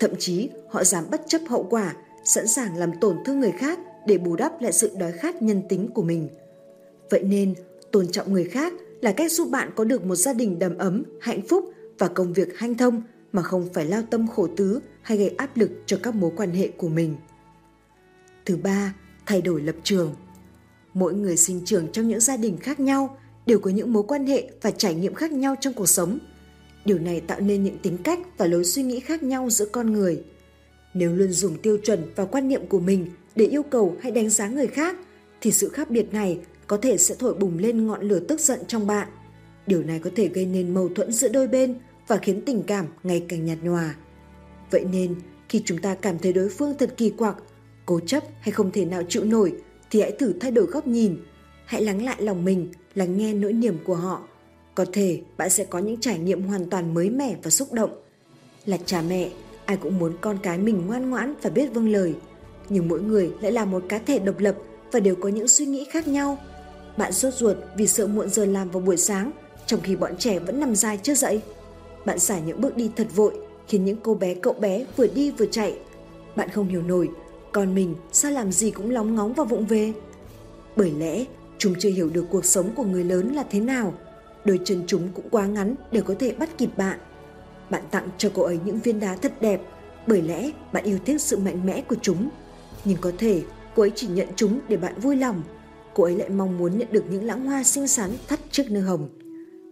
Thậm 0.00 0.10
chí 0.18 0.48
họ 0.70 0.84
dám 0.84 1.04
bất 1.10 1.22
chấp 1.28 1.40
hậu 1.48 1.66
quả, 1.70 1.94
sẵn 2.24 2.48
sàng 2.48 2.76
làm 2.76 2.90
tổn 3.00 3.16
thương 3.24 3.40
người 3.40 3.52
khác 3.52 3.78
để 4.06 4.18
bù 4.18 4.36
đắp 4.36 4.62
lại 4.62 4.72
sự 4.72 4.90
đói 4.98 5.12
khát 5.12 5.42
nhân 5.42 5.62
tính 5.68 5.88
của 5.94 6.02
mình. 6.02 6.28
Vậy 7.10 7.22
nên, 7.22 7.54
tôn 7.92 8.08
trọng 8.08 8.32
người 8.32 8.44
khác 8.44 8.72
là 9.00 9.12
cách 9.12 9.32
giúp 9.32 9.48
bạn 9.50 9.70
có 9.76 9.84
được 9.84 10.04
một 10.04 10.16
gia 10.16 10.32
đình 10.32 10.58
đầm 10.58 10.78
ấm, 10.78 11.02
hạnh 11.20 11.42
phúc 11.48 11.72
và 11.98 12.08
công 12.08 12.32
việc 12.32 12.58
hanh 12.58 12.74
thông 12.74 13.02
mà 13.32 13.42
không 13.42 13.68
phải 13.72 13.84
lao 13.86 14.02
tâm 14.10 14.28
khổ 14.28 14.48
tứ 14.56 14.80
hay 15.02 15.18
gây 15.18 15.28
áp 15.28 15.56
lực 15.56 15.70
cho 15.86 15.98
các 16.02 16.14
mối 16.14 16.30
quan 16.36 16.50
hệ 16.50 16.68
của 16.68 16.88
mình. 16.88 17.16
Thứ 18.44 18.56
ba, 18.56 18.94
thay 19.26 19.42
đổi 19.42 19.62
lập 19.62 19.76
trường. 19.82 20.14
Mỗi 20.94 21.14
người 21.14 21.36
sinh 21.36 21.60
trưởng 21.64 21.92
trong 21.92 22.08
những 22.08 22.20
gia 22.20 22.36
đình 22.36 22.56
khác 22.56 22.80
nhau 22.80 23.18
đều 23.46 23.58
có 23.58 23.70
những 23.70 23.92
mối 23.92 24.02
quan 24.02 24.26
hệ 24.26 24.50
và 24.62 24.70
trải 24.70 24.94
nghiệm 24.94 25.14
khác 25.14 25.32
nhau 25.32 25.54
trong 25.60 25.72
cuộc 25.72 25.88
sống. 25.88 26.18
Điều 26.84 26.98
này 26.98 27.20
tạo 27.20 27.40
nên 27.40 27.62
những 27.62 27.78
tính 27.78 27.96
cách 28.04 28.18
và 28.38 28.46
lối 28.46 28.64
suy 28.64 28.82
nghĩ 28.82 29.00
khác 29.00 29.22
nhau 29.22 29.50
giữa 29.50 29.66
con 29.72 29.92
người. 29.92 30.22
Nếu 30.94 31.14
luôn 31.14 31.32
dùng 31.32 31.58
tiêu 31.58 31.78
chuẩn 31.84 32.12
và 32.16 32.24
quan 32.24 32.48
niệm 32.48 32.66
của 32.66 32.80
mình 32.80 33.06
để 33.36 33.46
yêu 33.46 33.62
cầu 33.62 33.96
hay 34.00 34.12
đánh 34.12 34.30
giá 34.30 34.48
người 34.48 34.66
khác 34.66 34.96
thì 35.40 35.52
sự 35.52 35.68
khác 35.68 35.90
biệt 35.90 36.12
này 36.12 36.38
có 36.66 36.76
thể 36.76 36.98
sẽ 36.98 37.14
thổi 37.18 37.34
bùng 37.34 37.58
lên 37.58 37.86
ngọn 37.86 38.02
lửa 38.02 38.20
tức 38.20 38.40
giận 38.40 38.60
trong 38.68 38.86
bạn. 38.86 39.08
Điều 39.66 39.82
này 39.82 39.98
có 39.98 40.10
thể 40.16 40.28
gây 40.28 40.46
nên 40.46 40.74
mâu 40.74 40.88
thuẫn 40.88 41.12
giữa 41.12 41.28
đôi 41.28 41.48
bên 41.48 41.74
và 42.08 42.16
khiến 42.16 42.42
tình 42.46 42.62
cảm 42.62 42.86
ngày 43.02 43.24
càng 43.28 43.44
nhạt 43.44 43.58
nhòa. 43.62 43.94
Vậy 44.70 44.84
nên, 44.92 45.14
khi 45.48 45.62
chúng 45.64 45.78
ta 45.78 45.94
cảm 45.94 46.18
thấy 46.18 46.32
đối 46.32 46.48
phương 46.48 46.74
thật 46.78 46.94
kỳ 46.96 47.10
quặc, 47.10 47.36
cố 47.86 48.00
chấp 48.00 48.22
hay 48.40 48.52
không 48.52 48.70
thể 48.70 48.84
nào 48.84 49.02
chịu 49.08 49.24
nổi 49.24 49.52
thì 49.90 50.00
hãy 50.00 50.12
thử 50.12 50.32
thay 50.40 50.50
đổi 50.50 50.66
góc 50.66 50.86
nhìn. 50.86 51.16
Hãy 51.64 51.82
lắng 51.82 52.04
lại 52.04 52.22
lòng 52.22 52.44
mình, 52.44 52.72
lắng 52.94 53.16
nghe 53.16 53.34
nỗi 53.34 53.52
niềm 53.52 53.76
của 53.84 53.94
họ. 53.94 54.28
Có 54.74 54.84
thể 54.92 55.20
bạn 55.36 55.50
sẽ 55.50 55.64
có 55.64 55.78
những 55.78 56.00
trải 56.00 56.18
nghiệm 56.18 56.42
hoàn 56.42 56.70
toàn 56.70 56.94
mới 56.94 57.10
mẻ 57.10 57.36
và 57.42 57.50
xúc 57.50 57.72
động. 57.72 57.90
Là 58.66 58.76
cha 58.86 59.02
mẹ, 59.08 59.30
ai 59.64 59.76
cũng 59.76 59.98
muốn 59.98 60.12
con 60.20 60.38
cái 60.42 60.58
mình 60.58 60.86
ngoan 60.86 61.10
ngoãn 61.10 61.34
và 61.42 61.50
biết 61.50 61.74
vâng 61.74 61.92
lời. 61.92 62.14
Nhưng 62.68 62.88
mỗi 62.88 63.00
người 63.00 63.30
lại 63.40 63.52
là 63.52 63.64
một 63.64 63.82
cá 63.88 63.98
thể 63.98 64.18
độc 64.18 64.38
lập 64.38 64.56
và 64.92 65.00
đều 65.00 65.14
có 65.14 65.28
những 65.28 65.48
suy 65.48 65.66
nghĩ 65.66 65.86
khác 65.90 66.08
nhau. 66.08 66.38
Bạn 66.96 67.12
sốt 67.12 67.34
ruột 67.34 67.56
vì 67.76 67.86
sợ 67.86 68.06
muộn 68.06 68.30
giờ 68.30 68.44
làm 68.44 68.70
vào 68.70 68.82
buổi 68.82 68.96
sáng, 68.96 69.30
trong 69.66 69.80
khi 69.80 69.96
bọn 69.96 70.16
trẻ 70.18 70.38
vẫn 70.38 70.60
nằm 70.60 70.74
dài 70.74 70.98
chưa 71.02 71.14
dậy. 71.14 71.40
Bạn 72.04 72.18
xả 72.18 72.38
những 72.38 72.60
bước 72.60 72.76
đi 72.76 72.90
thật 72.96 73.06
vội, 73.14 73.34
khiến 73.68 73.84
những 73.84 73.96
cô 74.02 74.14
bé 74.14 74.34
cậu 74.34 74.52
bé 74.52 74.86
vừa 74.96 75.06
đi 75.06 75.30
vừa 75.30 75.46
chạy. 75.46 75.78
Bạn 76.36 76.50
không 76.50 76.68
hiểu 76.68 76.82
nổi, 76.82 77.08
con 77.52 77.74
mình 77.74 77.94
sao 78.12 78.30
làm 78.30 78.52
gì 78.52 78.70
cũng 78.70 78.90
lóng 78.90 79.14
ngóng 79.14 79.32
và 79.32 79.44
vụng 79.44 79.66
về. 79.66 79.92
Bởi 80.76 80.90
lẽ, 80.98 81.24
chúng 81.58 81.74
chưa 81.78 81.90
hiểu 81.90 82.08
được 82.08 82.24
cuộc 82.30 82.44
sống 82.44 82.70
của 82.76 82.84
người 82.84 83.04
lớn 83.04 83.34
là 83.34 83.44
thế 83.50 83.60
nào. 83.60 83.94
Đôi 84.44 84.60
chân 84.64 84.82
chúng 84.86 85.08
cũng 85.14 85.28
quá 85.30 85.46
ngắn 85.46 85.74
để 85.92 86.00
có 86.00 86.14
thể 86.18 86.32
bắt 86.32 86.58
kịp 86.58 86.70
bạn. 86.76 86.98
Bạn 87.70 87.82
tặng 87.90 88.08
cho 88.18 88.30
cô 88.34 88.42
ấy 88.42 88.58
những 88.64 88.78
viên 88.78 89.00
đá 89.00 89.16
thật 89.16 89.32
đẹp, 89.40 89.60
bởi 90.06 90.22
lẽ 90.22 90.50
bạn 90.72 90.84
yêu 90.84 90.98
thích 91.06 91.20
sự 91.20 91.36
mạnh 91.36 91.66
mẽ 91.66 91.80
của 91.80 91.96
chúng. 92.02 92.28
Nhưng 92.84 92.98
có 93.00 93.12
thể 93.18 93.42
cô 93.74 93.82
ấy 93.82 93.92
chỉ 93.94 94.06
nhận 94.06 94.28
chúng 94.36 94.60
để 94.68 94.76
bạn 94.76 95.00
vui 95.00 95.16
lòng. 95.16 95.42
Cô 95.94 96.04
ấy 96.04 96.16
lại 96.16 96.28
mong 96.28 96.58
muốn 96.58 96.78
nhận 96.78 96.88
được 96.90 97.04
những 97.10 97.24
lãng 97.24 97.44
hoa 97.44 97.62
xinh 97.62 97.88
xắn 97.88 98.10
thắt 98.28 98.40
trước 98.50 98.70
nơ 98.70 98.80
hồng. 98.80 99.08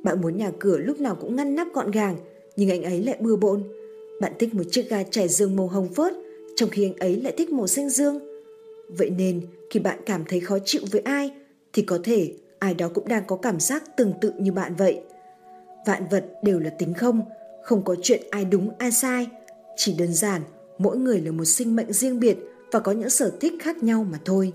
Bạn 0.03 0.21
muốn 0.21 0.37
nhà 0.37 0.51
cửa 0.59 0.79
lúc 0.79 1.01
nào 1.01 1.15
cũng 1.21 1.37
ngăn 1.37 1.55
nắp 1.55 1.67
gọn 1.75 1.91
gàng, 1.91 2.17
nhưng 2.57 2.71
anh 2.71 2.83
ấy 2.83 3.03
lại 3.03 3.17
bừa 3.21 3.37
bộn. 3.37 3.63
Bạn 4.21 4.33
thích 4.39 4.55
một 4.55 4.63
chiếc 4.71 4.91
ga 4.91 5.03
trải 5.03 5.29
giường 5.29 5.57
màu 5.57 5.69
hồng 5.69 5.89
phớt, 5.95 6.13
trong 6.57 6.71
khi 6.71 6.85
anh 6.85 6.97
ấy 6.99 7.17
lại 7.17 7.35
thích 7.39 7.51
màu 7.51 7.67
xanh 7.67 7.91
dương. 7.91 8.19
Vậy 8.89 9.11
nên, 9.11 9.41
khi 9.71 9.81
bạn 9.81 9.99
cảm 10.07 10.25
thấy 10.29 10.41
khó 10.41 10.59
chịu 10.65 10.83
với 10.91 11.01
ai, 11.01 11.31
thì 11.73 11.83
có 11.83 11.99
thể 12.05 12.35
ai 12.63 12.75
đó 12.75 12.89
cũng 12.95 13.09
đang 13.09 13.25
có 13.27 13.37
cảm 13.37 13.61
giác 13.61 13.97
tương 13.97 14.13
tự 14.21 14.33
như 14.39 14.53
bạn 14.53 14.75
vậy. 14.75 15.01
Vạn 15.87 16.09
vật 16.11 16.25
đều 16.43 16.59
là 16.59 16.71
tính 16.71 16.95
không, 16.95 17.23
không 17.63 17.85
có 17.85 17.97
chuyện 18.03 18.23
ai 18.31 18.45
đúng 18.45 18.71
ai 18.79 18.93
sai. 18.93 19.27
Chỉ 19.77 19.95
đơn 19.95 20.15
giản, 20.15 20.43
mỗi 20.79 20.97
người 20.97 21.21
là 21.21 21.33
một 21.33 21.45
sinh 21.45 21.77
mệnh 21.77 21.93
riêng 21.93 22.21
biệt 22.21 22.39
và 22.73 22.81
có 22.81 22.93
những 22.93 23.11
sở 23.11 23.33
thích 23.41 23.53
khác 23.61 23.83
nhau 23.83 24.05
mà 24.05 24.19
thôi. 24.25 24.53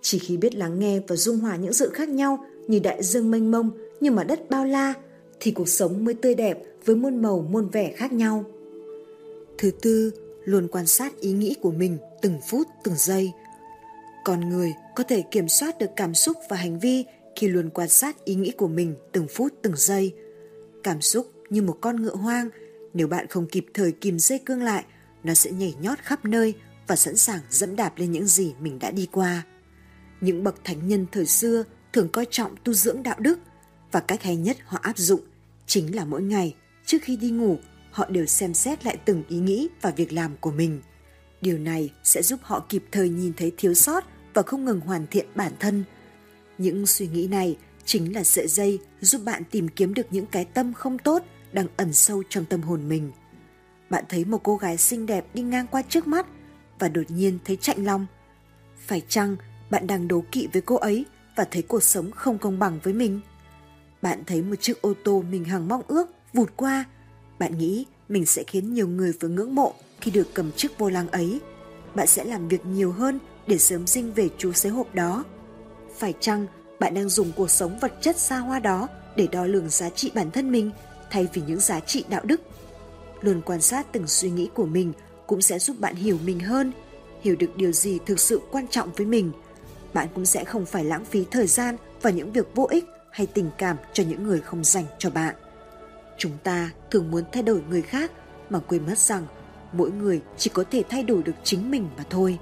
Chỉ 0.00 0.18
khi 0.18 0.36
biết 0.36 0.54
lắng 0.54 0.78
nghe 0.78 1.00
và 1.08 1.16
dung 1.16 1.38
hòa 1.38 1.56
những 1.56 1.72
sự 1.72 1.90
khác 1.90 2.08
nhau 2.08 2.44
như 2.68 2.78
đại 2.78 3.02
dương 3.02 3.30
mênh 3.30 3.50
mông, 3.50 3.70
như 4.00 4.10
mà 4.10 4.24
đất 4.24 4.50
bao 4.50 4.64
la, 4.64 4.94
thì 5.40 5.50
cuộc 5.50 5.68
sống 5.68 6.04
mới 6.04 6.14
tươi 6.14 6.34
đẹp 6.34 6.58
với 6.84 6.96
muôn 6.96 7.22
màu 7.22 7.46
muôn 7.50 7.68
vẻ 7.68 7.92
khác 7.96 8.12
nhau. 8.12 8.44
Thứ 9.58 9.70
tư, 9.82 10.10
luôn 10.44 10.68
quan 10.68 10.86
sát 10.86 11.20
ý 11.20 11.32
nghĩ 11.32 11.56
của 11.62 11.70
mình 11.70 11.98
từng 12.22 12.38
phút 12.48 12.66
từng 12.84 12.94
giây. 12.96 13.32
Con 14.24 14.48
người 14.48 14.74
có 14.96 15.04
thể 15.04 15.22
kiểm 15.30 15.48
soát 15.48 15.78
được 15.78 15.90
cảm 15.96 16.14
xúc 16.14 16.36
và 16.48 16.56
hành 16.56 16.78
vi 16.78 17.04
khi 17.36 17.48
luôn 17.48 17.70
quan 17.70 17.88
sát 17.88 18.24
ý 18.24 18.34
nghĩ 18.34 18.52
của 18.56 18.68
mình 18.68 18.94
từng 19.12 19.26
phút 19.28 19.52
từng 19.62 19.76
giây. 19.76 20.14
Cảm 20.82 21.00
xúc 21.00 21.32
như 21.50 21.62
một 21.62 21.78
con 21.80 22.02
ngựa 22.02 22.14
hoang, 22.14 22.48
nếu 22.94 23.08
bạn 23.08 23.26
không 23.26 23.46
kịp 23.46 23.66
thời 23.74 23.92
kìm 23.92 24.18
dây 24.18 24.38
cương 24.38 24.62
lại, 24.62 24.84
nó 25.24 25.34
sẽ 25.34 25.50
nhảy 25.50 25.74
nhót 25.80 25.98
khắp 25.98 26.24
nơi 26.24 26.54
và 26.86 26.96
sẵn 26.96 27.16
sàng 27.16 27.40
dẫm 27.50 27.76
đạp 27.76 27.92
lên 27.96 28.12
những 28.12 28.26
gì 28.26 28.54
mình 28.60 28.78
đã 28.78 28.90
đi 28.90 29.08
qua. 29.12 29.42
Những 30.20 30.44
bậc 30.44 30.64
thánh 30.64 30.88
nhân 30.88 31.06
thời 31.12 31.26
xưa 31.26 31.64
thường 31.92 32.08
coi 32.08 32.26
trọng 32.30 32.54
tu 32.64 32.72
dưỡng 32.72 33.02
đạo 33.02 33.16
đức 33.18 33.38
và 33.92 34.00
cách 34.00 34.22
hay 34.22 34.36
nhất 34.36 34.56
họ 34.64 34.78
áp 34.82 34.98
dụng 34.98 35.20
chính 35.66 35.96
là 35.96 36.04
mỗi 36.04 36.22
ngày 36.22 36.54
trước 36.86 36.98
khi 37.02 37.16
đi 37.16 37.30
ngủ 37.30 37.58
họ 37.90 38.06
đều 38.08 38.26
xem 38.26 38.54
xét 38.54 38.84
lại 38.84 38.96
từng 39.04 39.22
ý 39.28 39.38
nghĩ 39.38 39.68
và 39.80 39.90
việc 39.90 40.12
làm 40.12 40.36
của 40.40 40.50
mình. 40.50 40.80
Điều 41.40 41.58
này 41.58 41.90
sẽ 42.04 42.22
giúp 42.22 42.40
họ 42.42 42.66
kịp 42.68 42.84
thời 42.92 43.08
nhìn 43.08 43.32
thấy 43.36 43.52
thiếu 43.56 43.74
sót 43.74 44.04
và 44.34 44.42
không 44.42 44.64
ngừng 44.64 44.80
hoàn 44.80 45.06
thiện 45.06 45.26
bản 45.34 45.52
thân. 45.60 45.84
Những 46.58 46.86
suy 46.86 47.08
nghĩ 47.08 47.28
này 47.28 47.56
chính 47.84 48.14
là 48.14 48.24
sợi 48.24 48.48
dây 48.48 48.78
giúp 49.00 49.20
bạn 49.24 49.42
tìm 49.50 49.68
kiếm 49.68 49.94
được 49.94 50.06
những 50.10 50.26
cái 50.26 50.44
tâm 50.44 50.72
không 50.72 50.98
tốt 50.98 51.22
đang 51.52 51.66
ẩn 51.76 51.92
sâu 51.92 52.22
trong 52.28 52.44
tâm 52.44 52.62
hồn 52.62 52.88
mình. 52.88 53.12
Bạn 53.90 54.04
thấy 54.08 54.24
một 54.24 54.40
cô 54.42 54.56
gái 54.56 54.76
xinh 54.76 55.06
đẹp 55.06 55.26
đi 55.34 55.42
ngang 55.42 55.66
qua 55.66 55.82
trước 55.88 56.06
mắt 56.06 56.26
và 56.78 56.88
đột 56.88 57.02
nhiên 57.08 57.38
thấy 57.44 57.56
chạnh 57.56 57.84
lòng. 57.84 58.06
Phải 58.78 59.02
chăng 59.08 59.36
bạn 59.70 59.86
đang 59.86 60.08
đố 60.08 60.24
kỵ 60.32 60.48
với 60.52 60.62
cô 60.62 60.76
ấy 60.76 61.04
và 61.36 61.44
thấy 61.50 61.62
cuộc 61.62 61.82
sống 61.82 62.10
không 62.10 62.38
công 62.38 62.58
bằng 62.58 62.78
với 62.82 62.94
mình? 62.94 63.20
Bạn 64.02 64.22
thấy 64.26 64.42
một 64.42 64.56
chiếc 64.60 64.82
ô 64.82 64.92
tô 65.04 65.24
mình 65.30 65.44
hằng 65.44 65.68
mong 65.68 65.82
ước 65.88 66.10
vụt 66.32 66.50
qua 66.56 66.84
bạn 67.38 67.58
nghĩ 67.58 67.86
mình 68.08 68.26
sẽ 68.26 68.44
khiến 68.46 68.74
nhiều 68.74 68.88
người 68.88 69.12
phải 69.20 69.30
ngưỡng 69.30 69.54
mộ 69.54 69.74
khi 70.00 70.10
được 70.10 70.28
cầm 70.34 70.52
chiếc 70.52 70.78
vô 70.78 70.88
lăng 70.88 71.08
ấy. 71.08 71.40
Bạn 71.94 72.06
sẽ 72.06 72.24
làm 72.24 72.48
việc 72.48 72.66
nhiều 72.66 72.92
hơn 72.92 73.18
để 73.46 73.58
sớm 73.58 73.86
dinh 73.86 74.12
về 74.12 74.28
chú 74.38 74.52
xế 74.52 74.68
hộp 74.68 74.94
đó. 74.94 75.24
Phải 75.98 76.14
chăng 76.20 76.46
bạn 76.78 76.94
đang 76.94 77.08
dùng 77.08 77.32
cuộc 77.36 77.50
sống 77.50 77.78
vật 77.78 77.92
chất 78.00 78.16
xa 78.16 78.38
hoa 78.38 78.58
đó 78.58 78.88
để 79.16 79.26
đo 79.32 79.44
lường 79.44 79.68
giá 79.68 79.90
trị 79.90 80.10
bản 80.14 80.30
thân 80.30 80.52
mình 80.52 80.70
thay 81.10 81.28
vì 81.32 81.42
những 81.46 81.60
giá 81.60 81.80
trị 81.80 82.04
đạo 82.08 82.20
đức? 82.24 82.40
Luôn 83.20 83.42
quan 83.46 83.60
sát 83.60 83.86
từng 83.92 84.06
suy 84.06 84.30
nghĩ 84.30 84.48
của 84.54 84.66
mình 84.66 84.92
cũng 85.26 85.42
sẽ 85.42 85.58
giúp 85.58 85.76
bạn 85.80 85.94
hiểu 85.94 86.18
mình 86.24 86.40
hơn, 86.40 86.72
hiểu 87.20 87.36
được 87.36 87.56
điều 87.56 87.72
gì 87.72 87.98
thực 88.06 88.20
sự 88.20 88.40
quan 88.50 88.68
trọng 88.68 88.92
với 88.92 89.06
mình. 89.06 89.32
Bạn 89.94 90.08
cũng 90.14 90.26
sẽ 90.26 90.44
không 90.44 90.66
phải 90.66 90.84
lãng 90.84 91.04
phí 91.04 91.24
thời 91.30 91.46
gian 91.46 91.76
vào 92.02 92.12
những 92.12 92.32
việc 92.32 92.54
vô 92.54 92.66
ích 92.70 92.84
hay 93.10 93.26
tình 93.26 93.50
cảm 93.58 93.76
cho 93.92 94.04
những 94.08 94.24
người 94.24 94.40
không 94.40 94.64
dành 94.64 94.84
cho 94.98 95.10
bạn. 95.10 95.34
Chúng 96.18 96.32
ta 96.42 96.70
thường 96.90 97.10
muốn 97.10 97.24
thay 97.32 97.42
đổi 97.42 97.62
người 97.68 97.82
khác 97.82 98.10
mà 98.50 98.58
quên 98.58 98.86
mất 98.86 98.98
rằng 98.98 99.26
mỗi 99.72 99.90
người 99.90 100.20
chỉ 100.36 100.50
có 100.54 100.64
thể 100.70 100.82
thay 100.88 101.02
đổi 101.02 101.22
được 101.22 101.32
chính 101.44 101.70
mình 101.70 101.88
mà 101.96 102.04
thôi. 102.10 102.38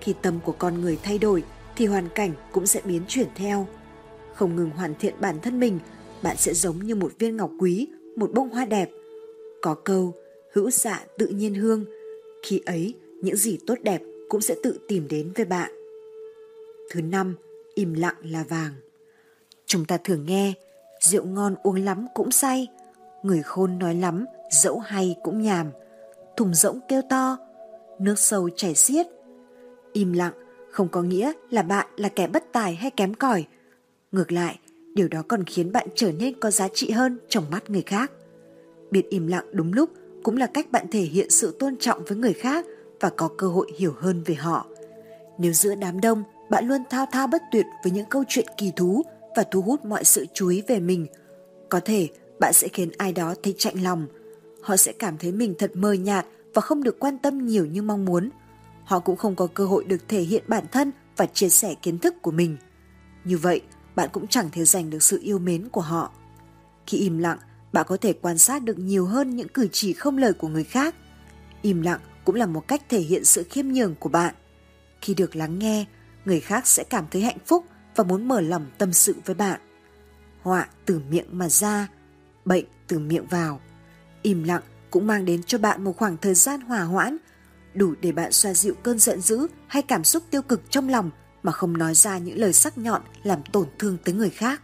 Khi 0.00 0.14
tâm 0.22 0.40
của 0.40 0.52
con 0.52 0.80
người 0.80 0.98
thay 1.02 1.18
đổi 1.18 1.44
thì 1.76 1.86
hoàn 1.86 2.08
cảnh 2.14 2.32
cũng 2.52 2.66
sẽ 2.66 2.80
biến 2.84 3.02
chuyển 3.08 3.28
theo. 3.34 3.66
Không 4.34 4.56
ngừng 4.56 4.70
hoàn 4.70 4.94
thiện 4.94 5.14
bản 5.20 5.40
thân 5.40 5.60
mình, 5.60 5.78
bạn 6.22 6.36
sẽ 6.36 6.54
giống 6.54 6.78
như 6.78 6.94
một 6.94 7.12
viên 7.18 7.36
ngọc 7.36 7.50
quý, 7.58 7.88
một 8.16 8.30
bông 8.32 8.48
hoa 8.48 8.64
đẹp. 8.64 8.90
Có 9.62 9.74
câu, 9.74 10.14
hữu 10.52 10.70
dạ 10.70 11.04
tự 11.18 11.26
nhiên 11.26 11.54
hương, 11.54 11.84
khi 12.42 12.60
ấy 12.66 12.94
những 13.22 13.36
gì 13.36 13.58
tốt 13.66 13.78
đẹp 13.82 14.02
cũng 14.28 14.40
sẽ 14.40 14.54
tự 14.62 14.78
tìm 14.88 15.08
đến 15.08 15.32
với 15.36 15.44
bạn. 15.44 15.72
Thứ 16.90 17.00
năm, 17.00 17.36
im 17.74 17.94
lặng 17.94 18.16
là 18.22 18.44
vàng. 18.48 18.72
Chúng 19.66 19.84
ta 19.84 19.98
thường 20.04 20.26
nghe, 20.26 20.52
rượu 21.00 21.24
ngon 21.24 21.54
uống 21.62 21.84
lắm 21.84 22.06
cũng 22.14 22.30
say, 22.30 22.66
người 23.22 23.42
khôn 23.42 23.78
nói 23.78 23.94
lắm, 23.94 24.24
dẫu 24.50 24.78
hay 24.78 25.16
cũng 25.22 25.42
nhàm, 25.42 25.70
thùng 26.36 26.54
rỗng 26.54 26.80
kêu 26.88 27.02
to, 27.10 27.36
nước 27.98 28.18
sâu 28.18 28.50
chảy 28.56 28.74
xiết. 28.74 29.06
Im 29.92 30.12
lặng 30.12 30.32
không 30.76 30.88
có 30.88 31.02
nghĩa 31.02 31.32
là 31.50 31.62
bạn 31.62 31.86
là 31.96 32.08
kẻ 32.08 32.26
bất 32.26 32.52
tài 32.52 32.74
hay 32.74 32.90
kém 32.90 33.14
cỏi. 33.14 33.44
Ngược 34.12 34.32
lại, 34.32 34.58
điều 34.94 35.08
đó 35.08 35.22
còn 35.28 35.44
khiến 35.44 35.72
bạn 35.72 35.86
trở 35.94 36.12
nên 36.12 36.40
có 36.40 36.50
giá 36.50 36.68
trị 36.68 36.90
hơn 36.90 37.18
trong 37.28 37.44
mắt 37.50 37.70
người 37.70 37.82
khác. 37.82 38.12
Biết 38.90 39.02
im 39.10 39.26
lặng 39.26 39.44
đúng 39.52 39.72
lúc 39.72 39.90
cũng 40.22 40.36
là 40.36 40.46
cách 40.46 40.72
bạn 40.72 40.86
thể 40.90 41.00
hiện 41.00 41.30
sự 41.30 41.56
tôn 41.58 41.76
trọng 41.76 42.04
với 42.04 42.18
người 42.18 42.32
khác 42.32 42.66
và 43.00 43.10
có 43.16 43.28
cơ 43.38 43.48
hội 43.48 43.72
hiểu 43.78 43.94
hơn 43.98 44.22
về 44.26 44.34
họ. 44.34 44.66
Nếu 45.38 45.52
giữa 45.52 45.74
đám 45.74 46.00
đông 46.00 46.22
bạn 46.50 46.68
luôn 46.68 46.80
thao 46.90 47.06
thao 47.12 47.26
bất 47.26 47.42
tuyệt 47.52 47.66
với 47.84 47.92
những 47.92 48.06
câu 48.10 48.24
chuyện 48.28 48.46
kỳ 48.56 48.72
thú 48.76 49.02
và 49.36 49.44
thu 49.50 49.62
hút 49.62 49.84
mọi 49.84 50.04
sự 50.04 50.26
chú 50.34 50.48
ý 50.48 50.62
về 50.68 50.80
mình. 50.80 51.06
Có 51.68 51.80
thể 51.84 52.08
bạn 52.38 52.52
sẽ 52.52 52.68
khiến 52.68 52.90
ai 52.98 53.12
đó 53.12 53.34
thấy 53.42 53.54
chạnh 53.58 53.82
lòng. 53.82 54.06
Họ 54.62 54.76
sẽ 54.76 54.92
cảm 54.92 55.18
thấy 55.18 55.32
mình 55.32 55.54
thật 55.58 55.70
mờ 55.74 55.92
nhạt 55.92 56.26
và 56.54 56.62
không 56.62 56.82
được 56.82 56.98
quan 56.98 57.18
tâm 57.18 57.46
nhiều 57.46 57.66
như 57.66 57.82
mong 57.82 58.04
muốn. 58.04 58.30
Họ 58.86 59.00
cũng 59.00 59.16
không 59.16 59.36
có 59.36 59.46
cơ 59.46 59.66
hội 59.66 59.84
được 59.84 60.08
thể 60.08 60.20
hiện 60.20 60.44
bản 60.46 60.64
thân 60.72 60.92
và 61.16 61.26
chia 61.26 61.48
sẻ 61.48 61.74
kiến 61.74 61.98
thức 61.98 62.14
của 62.22 62.30
mình. 62.30 62.56
Như 63.24 63.38
vậy, 63.38 63.60
bạn 63.94 64.08
cũng 64.12 64.26
chẳng 64.26 64.50
thể 64.52 64.64
giành 64.64 64.90
được 64.90 65.02
sự 65.02 65.20
yêu 65.22 65.38
mến 65.38 65.68
của 65.68 65.80
họ. 65.80 66.12
Khi 66.86 66.98
im 66.98 67.18
lặng, 67.18 67.38
bạn 67.72 67.86
có 67.88 67.96
thể 67.96 68.12
quan 68.12 68.38
sát 68.38 68.62
được 68.62 68.78
nhiều 68.78 69.06
hơn 69.06 69.36
những 69.36 69.48
cử 69.48 69.68
chỉ 69.72 69.92
không 69.92 70.18
lời 70.18 70.32
của 70.32 70.48
người 70.48 70.64
khác. 70.64 70.94
Im 71.62 71.82
lặng 71.82 72.00
cũng 72.24 72.34
là 72.34 72.46
một 72.46 72.68
cách 72.68 72.82
thể 72.88 73.00
hiện 73.00 73.24
sự 73.24 73.46
khiêm 73.50 73.68
nhường 73.68 73.94
của 73.94 74.08
bạn. 74.08 74.34
Khi 75.00 75.14
được 75.14 75.36
lắng 75.36 75.58
nghe, 75.58 75.84
người 76.24 76.40
khác 76.40 76.66
sẽ 76.66 76.84
cảm 76.84 77.04
thấy 77.10 77.22
hạnh 77.22 77.38
phúc 77.46 77.64
và 77.96 78.04
muốn 78.04 78.28
mở 78.28 78.40
lòng 78.40 78.66
tâm 78.78 78.92
sự 78.92 79.14
với 79.24 79.34
bạn. 79.34 79.60
Họa 80.42 80.68
từ 80.84 81.00
miệng 81.10 81.26
mà 81.30 81.48
ra, 81.48 81.88
bệnh 82.44 82.64
từ 82.86 82.98
miệng 82.98 83.26
vào. 83.26 83.60
Im 84.22 84.42
lặng 84.42 84.62
cũng 84.90 85.06
mang 85.06 85.24
đến 85.24 85.42
cho 85.42 85.58
bạn 85.58 85.84
một 85.84 85.96
khoảng 85.96 86.16
thời 86.16 86.34
gian 86.34 86.60
hòa 86.60 86.82
hoãn, 86.82 87.16
đủ 87.76 87.94
để 88.00 88.12
bạn 88.12 88.32
xoa 88.32 88.54
dịu 88.54 88.74
cơn 88.82 88.98
giận 88.98 89.20
dữ 89.20 89.46
hay 89.66 89.82
cảm 89.82 90.04
xúc 90.04 90.22
tiêu 90.30 90.42
cực 90.42 90.70
trong 90.70 90.88
lòng 90.88 91.10
mà 91.42 91.52
không 91.52 91.78
nói 91.78 91.94
ra 91.94 92.18
những 92.18 92.38
lời 92.38 92.52
sắc 92.52 92.78
nhọn 92.78 93.02
làm 93.22 93.42
tổn 93.52 93.66
thương 93.78 93.96
tới 94.04 94.14
người 94.14 94.30
khác. 94.30 94.62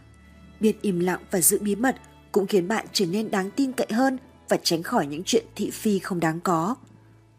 Biết 0.59 0.81
im 0.81 0.99
lặng 0.99 1.19
và 1.31 1.41
giữ 1.41 1.59
bí 1.59 1.75
mật 1.75 1.95
cũng 2.31 2.47
khiến 2.47 2.67
bạn 2.67 2.85
trở 2.93 3.05
nên 3.05 3.31
đáng 3.31 3.51
tin 3.51 3.71
cậy 3.71 3.87
hơn 3.91 4.17
và 4.49 4.57
tránh 4.63 4.83
khỏi 4.83 5.07
những 5.07 5.23
chuyện 5.25 5.45
thị 5.55 5.69
phi 5.69 5.99
không 5.99 6.19
đáng 6.19 6.39
có. 6.39 6.75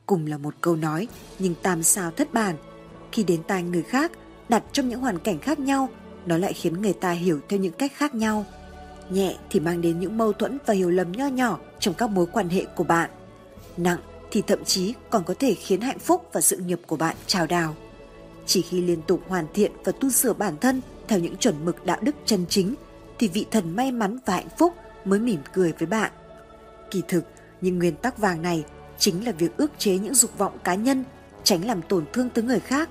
Cùng 0.07 0.27
là 0.27 0.39
một 0.39 0.55
câu 0.61 0.77
nói, 0.77 1.09
nhưng 1.39 1.55
tam 1.63 1.83
sao 1.83 2.11
thất 2.11 2.33
bản. 2.35 2.57
Khi 3.13 3.23
đến 3.25 3.43
tai 3.43 3.63
người 3.63 3.83
khác, 3.83 4.13
đặt 4.49 4.63
trong 4.73 4.89
những 4.89 5.01
hoàn 5.01 5.19
cảnh 5.19 5.39
khác 5.39 5.59
nhau, 5.59 5.89
nó 6.27 6.39
lại 6.39 6.53
khiến 6.53 6.83
người 6.83 6.93
ta 6.93 7.11
hiểu 7.11 7.41
theo 7.49 7.61
những 7.61 7.73
cách 7.73 7.93
khác 7.95 8.15
nhau. 8.15 8.47
Nhẹ 9.11 9.37
thì 9.51 9.61
mang 9.61 9.81
đến 9.81 10.01
những 10.01 10.19
mâu 10.19 10.33
thuẫn 10.33 10.59
và 10.67 10.75
hiểu 10.75 10.91
lầm 10.91 11.13
nho 11.13 11.27
nhỏ 11.27 11.59
trong 11.79 11.95
các 11.95 12.11
mối 12.11 12.27
quan 12.33 12.49
hệ 12.49 12.65
của 12.65 12.85
bạn. 12.85 13.11
Nặng 13.77 13.99
thì 14.35 14.43
thậm 14.47 14.65
chí 14.65 14.95
còn 15.11 15.25
có 15.25 15.35
thể 15.39 15.55
khiến 15.55 15.81
hạnh 15.81 15.99
phúc 15.99 16.29
và 16.33 16.41
sự 16.41 16.57
nghiệp 16.57 16.81
của 16.87 16.97
bạn 16.97 17.17
trào 17.27 17.47
đào. 17.47 17.75
Chỉ 18.47 18.63
khi 18.63 18.81
liên 18.81 19.03
tục 19.03 19.21
hoàn 19.29 19.47
thiện 19.55 19.73
và 19.85 19.93
tu 20.01 20.11
sửa 20.11 20.33
bản 20.33 20.57
thân 20.61 20.81
theo 21.09 21.19
những 21.19 21.37
chuẩn 21.37 21.65
mực 21.65 21.87
đạo 21.87 21.99
đức 22.01 22.15
chân 22.25 22.45
chính 22.49 22.75
thì 23.19 23.29
vị 23.29 23.47
thần 23.51 23.77
may 23.77 23.93
mắn 23.93 24.19
và 24.27 24.35
hạnh 24.35 24.49
phúc 24.59 24.73
mới 25.05 25.19
mỉm 25.19 25.41
cười 25.53 25.73
với 25.79 25.87
bạn. 25.87 26.13
Kỳ 26.91 27.03
thực, 27.09 27.25
những 27.61 27.79
nguyên 27.79 27.97
tắc 27.97 28.19
vàng 28.19 28.43
này 28.43 28.65
chính 28.99 29.25
là 29.27 29.33
việc 29.33 29.57
ước 29.57 29.71
chế 29.79 29.99
những 29.99 30.15
dục 30.15 30.39
vọng 30.39 30.59
cá 30.65 30.75
nhân, 30.75 31.05
tránh 31.45 31.67
làm 31.67 31.83
tổn 31.83 32.05
thương 32.13 32.31
tới 32.31 32.45
người 32.45 32.61
khác, 32.61 32.89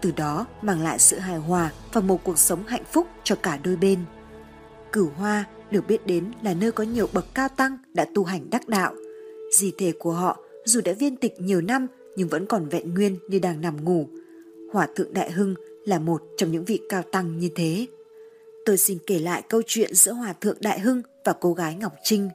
từ 0.00 0.10
đó 0.10 0.46
mang 0.62 0.82
lại 0.82 0.98
sự 0.98 1.18
hài 1.18 1.38
hòa 1.38 1.70
và 1.92 2.00
một 2.00 2.24
cuộc 2.24 2.38
sống 2.38 2.66
hạnh 2.66 2.84
phúc 2.92 3.06
cho 3.24 3.34
cả 3.34 3.58
đôi 3.62 3.76
bên. 3.76 3.98
Cửu 4.92 5.10
Hoa 5.16 5.44
được 5.70 5.86
biết 5.88 6.06
đến 6.06 6.30
là 6.42 6.54
nơi 6.54 6.72
có 6.72 6.84
nhiều 6.84 7.08
bậc 7.12 7.34
cao 7.34 7.48
tăng 7.48 7.78
đã 7.94 8.06
tu 8.14 8.24
hành 8.24 8.50
đắc 8.50 8.68
đạo. 8.68 8.94
Di 9.52 9.72
thể 9.78 9.92
của 9.98 10.12
họ 10.12 10.38
dù 10.66 10.80
đã 10.84 10.92
viên 10.92 11.16
tịch 11.16 11.40
nhiều 11.40 11.60
năm 11.60 11.86
nhưng 12.16 12.28
vẫn 12.28 12.46
còn 12.46 12.68
vẹn 12.68 12.94
nguyên 12.94 13.16
như 13.28 13.38
đang 13.38 13.60
nằm 13.60 13.84
ngủ. 13.84 14.06
Hòa 14.72 14.88
thượng 14.96 15.12
Đại 15.12 15.30
Hưng 15.30 15.54
là 15.84 15.98
một 15.98 16.22
trong 16.36 16.52
những 16.52 16.64
vị 16.64 16.80
cao 16.88 17.02
tăng 17.12 17.38
như 17.38 17.48
thế. 17.54 17.86
Tôi 18.64 18.78
xin 18.78 18.98
kể 19.06 19.18
lại 19.18 19.42
câu 19.48 19.62
chuyện 19.66 19.94
giữa 19.94 20.12
Hòa 20.12 20.32
thượng 20.32 20.56
Đại 20.60 20.80
Hưng 20.80 21.02
và 21.24 21.32
cô 21.32 21.52
gái 21.54 21.74
Ngọc 21.74 21.92
Trinh. 22.02 22.28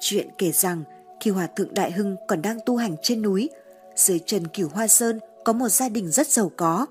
Chuyện 0.00 0.28
kể 0.38 0.52
rằng 0.52 0.82
khi 1.20 1.30
Hòa 1.30 1.46
thượng 1.46 1.74
Đại 1.74 1.92
Hưng 1.92 2.16
còn 2.28 2.42
đang 2.42 2.58
tu 2.66 2.76
hành 2.76 2.96
trên 3.02 3.22
núi, 3.22 3.50
dưới 3.96 4.20
chân 4.26 4.46
cửu 4.46 4.68
Hoa 4.68 4.88
Sơn 4.88 5.18
có 5.44 5.52
một 5.52 5.68
gia 5.68 5.88
đình 5.88 6.10
rất 6.10 6.26
giàu 6.26 6.52
có. 6.56 6.86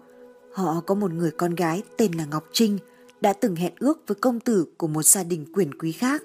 Họ 0.54 0.84
có 0.86 0.96
một 0.96 1.12
người 1.12 1.32
con 1.32 1.56
gái 1.56 1.84
tên 1.98 2.12
là 2.12 2.26
Ngọc 2.26 2.44
Trinh, 2.54 2.78
đã 3.22 3.34
từng 3.34 3.56
hẹn 3.56 3.74
ước 3.80 4.00
với 4.08 4.16
công 4.16 4.40
tử 4.40 4.66
của 4.78 4.88
một 4.88 5.04
gia 5.04 5.24
đình 5.24 5.46
quyền 5.54 5.78
quý 5.78 5.92
khác. 5.92 6.24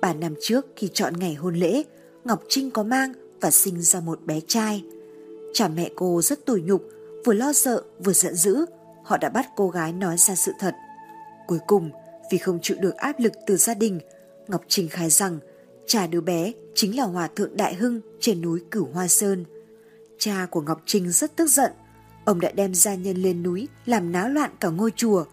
Ba 0.00 0.14
năm 0.14 0.34
trước 0.40 0.66
khi 0.76 0.88
chọn 0.92 1.12
ngày 1.18 1.34
hôn 1.34 1.54
lễ, 1.54 1.82
Ngọc 2.24 2.42
Trinh 2.48 2.70
có 2.70 2.82
mang 2.82 3.12
và 3.40 3.50
sinh 3.50 3.82
ra 3.82 4.00
một 4.00 4.20
bé 4.26 4.40
trai. 4.48 4.84
Cha 5.54 5.68
mẹ 5.68 5.90
cô 5.96 6.22
rất 6.22 6.46
tủi 6.46 6.62
nhục, 6.62 6.82
vừa 7.24 7.32
lo 7.32 7.52
sợ 7.52 7.82
vừa 8.04 8.12
giận 8.12 8.34
dữ, 8.34 8.66
họ 9.04 9.16
đã 9.16 9.28
bắt 9.28 9.46
cô 9.56 9.68
gái 9.68 9.92
nói 9.92 10.16
ra 10.18 10.34
sự 10.34 10.52
thật. 10.58 10.74
Cuối 11.46 11.58
cùng, 11.66 11.90
vì 12.30 12.38
không 12.38 12.58
chịu 12.62 12.76
được 12.80 12.96
áp 12.96 13.20
lực 13.20 13.32
từ 13.46 13.56
gia 13.56 13.74
đình, 13.74 14.00
Ngọc 14.48 14.62
Trinh 14.68 14.88
khai 14.88 15.10
rằng 15.10 15.38
cha 15.86 16.06
đứa 16.06 16.20
bé 16.20 16.52
chính 16.74 16.96
là 16.96 17.04
Hòa 17.04 17.28
Thượng 17.36 17.56
Đại 17.56 17.74
Hưng 17.74 18.00
trên 18.20 18.42
núi 18.42 18.60
Cửu 18.70 18.88
Hoa 18.92 19.08
Sơn. 19.08 19.44
Cha 20.18 20.46
của 20.50 20.60
Ngọc 20.60 20.82
Trinh 20.86 21.12
rất 21.12 21.36
tức 21.36 21.46
giận, 21.46 21.72
ông 22.24 22.40
đã 22.40 22.50
đem 22.54 22.74
gia 22.74 22.94
nhân 22.94 23.16
lên 23.16 23.42
núi 23.42 23.68
làm 23.86 24.12
náo 24.12 24.28
loạn 24.28 24.50
cả 24.60 24.68
ngôi 24.68 24.92
chùa. 24.96 25.24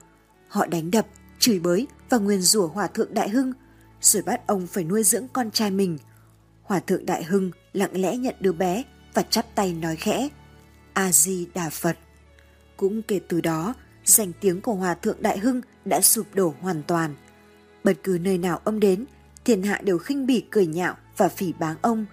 Họ 0.48 0.66
đánh 0.66 0.92
đập, 0.92 1.08
chửi 1.40 1.60
bới 1.60 1.88
và 2.10 2.18
nguyền 2.18 2.42
rủa 2.42 2.68
Hòa 2.68 2.88
Thượng 2.88 3.14
Đại 3.14 3.30
Hưng, 3.30 3.54
rồi 4.02 4.24
bắt 4.24 4.48
ông 4.48 4.68
phải 4.68 4.84
nuôi 4.84 5.04
dưỡng 5.04 5.28
con 5.34 5.52
trai 5.52 5.72
mình. 5.72 5.98
Hòa 6.64 6.80
Thượng 6.80 7.06
Đại 7.06 7.24
Hưng 7.24 7.52
lặng 7.74 8.02
lẽ 8.02 8.18
nhận 8.18 8.36
đứa 8.40 8.52
bé 8.52 8.84
và 9.14 9.22
chắp 9.22 9.46
tay 9.56 9.74
nói 9.74 9.96
khẽ, 9.96 10.30
A-di-đà 10.94 11.70
Phật. 11.70 11.98
Cũng 12.78 13.02
kể 13.02 13.20
từ 13.28 13.42
đó, 13.42 13.74
danh 14.06 14.32
tiếng 14.40 14.62
của 14.62 14.74
Hòa 14.74 14.94
Thượng 14.94 15.22
Đại 15.22 15.38
Hưng 15.38 15.62
đã 15.86 16.02
sụp 16.02 16.36
đổ 16.36 16.54
hoàn 16.62 16.84
toàn. 16.84 17.16
Bất 17.84 17.94
cứ 18.04 18.18
nơi 18.22 18.38
nào 18.38 18.62
ông 18.64 18.80
đến, 18.80 19.06
thiên 19.46 19.64
hạ 19.64 19.82
đều 19.84 19.98
khinh 19.98 20.26
bỉ 20.26 20.44
cười 20.50 20.66
nhạo 20.66 20.96
và 21.18 21.30
phỉ 21.30 21.54
báng 21.54 21.78
ông. 21.82 22.06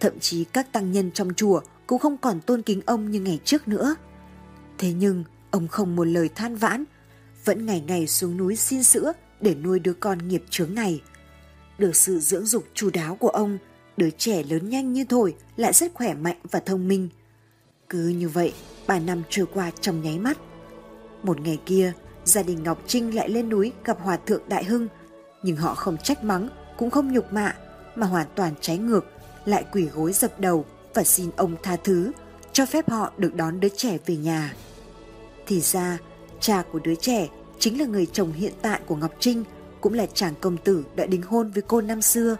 Thậm 0.00 0.20
chí 0.20 0.44
các 0.44 0.72
tăng 0.72 0.92
nhân 0.92 1.10
trong 1.14 1.34
chùa 1.34 1.60
cũng 1.86 1.98
không 1.98 2.16
còn 2.16 2.40
tôn 2.40 2.62
kính 2.62 2.80
ông 2.86 3.10
như 3.10 3.20
ngày 3.20 3.40
trước 3.44 3.68
nữa. 3.68 3.96
Thế 4.78 4.92
nhưng 4.92 5.24
ông 5.50 5.68
không 5.68 5.96
một 5.96 6.04
lời 6.04 6.28
than 6.34 6.56
vãn, 6.56 6.84
vẫn 7.44 7.66
ngày 7.66 7.84
ngày 7.86 8.06
xuống 8.06 8.36
núi 8.36 8.56
xin 8.56 8.82
sữa 8.82 9.12
để 9.40 9.54
nuôi 9.54 9.78
đứa 9.78 9.92
con 9.92 10.28
nghiệp 10.28 10.44
chướng 10.50 10.74
này. 10.74 11.02
Được 11.78 11.96
sự 11.96 12.18
dưỡng 12.20 12.46
dục 12.46 12.64
chu 12.74 12.90
đáo 12.90 13.16
của 13.16 13.28
ông, 13.28 13.58
đứa 13.96 14.10
trẻ 14.10 14.42
lớn 14.42 14.70
nhanh 14.70 14.92
như 14.92 15.04
thổi 15.04 15.34
lại 15.56 15.72
rất 15.72 15.94
khỏe 15.94 16.14
mạnh 16.14 16.36
và 16.50 16.60
thông 16.60 16.88
minh. 16.88 17.08
Cứ 17.88 18.08
như 18.08 18.28
vậy, 18.28 18.52
ba 18.86 18.98
năm 18.98 19.22
trôi 19.30 19.46
qua 19.54 19.70
trong 19.80 20.02
nháy 20.02 20.18
mắt. 20.18 20.38
Một 21.22 21.40
ngày 21.40 21.58
kia, 21.66 21.92
gia 22.24 22.42
đình 22.42 22.62
Ngọc 22.62 22.82
Trinh 22.86 23.14
lại 23.14 23.28
lên 23.28 23.48
núi 23.48 23.72
gặp 23.84 23.98
Hòa 24.00 24.16
Thượng 24.16 24.42
Đại 24.48 24.64
Hưng, 24.64 24.88
nhưng 25.42 25.56
họ 25.56 25.74
không 25.74 25.96
trách 25.96 26.24
mắng, 26.24 26.48
cũng 26.76 26.90
không 26.90 27.12
nhục 27.12 27.32
mạ, 27.32 27.54
mà 27.94 28.06
hoàn 28.06 28.26
toàn 28.34 28.54
trái 28.60 28.78
ngược, 28.78 29.06
lại 29.44 29.64
quỳ 29.72 29.84
gối 29.84 30.12
dập 30.12 30.40
đầu 30.40 30.64
và 30.94 31.04
xin 31.04 31.30
ông 31.36 31.56
tha 31.62 31.76
thứ, 31.84 32.12
cho 32.52 32.66
phép 32.66 32.90
họ 32.90 33.12
được 33.18 33.34
đón 33.34 33.60
đứa 33.60 33.68
trẻ 33.68 33.98
về 34.06 34.16
nhà. 34.16 34.54
Thì 35.46 35.60
ra, 35.60 35.98
cha 36.40 36.62
của 36.72 36.78
đứa 36.78 36.94
trẻ 36.94 37.28
chính 37.58 37.80
là 37.80 37.86
người 37.86 38.06
chồng 38.06 38.32
hiện 38.32 38.52
tại 38.62 38.80
của 38.86 38.96
Ngọc 38.96 39.12
Trinh, 39.20 39.44
cũng 39.80 39.94
là 39.94 40.06
chàng 40.14 40.34
công 40.40 40.56
tử 40.56 40.84
đã 40.96 41.06
đính 41.06 41.22
hôn 41.22 41.50
với 41.50 41.62
cô 41.66 41.80
năm 41.80 42.02
xưa. 42.02 42.36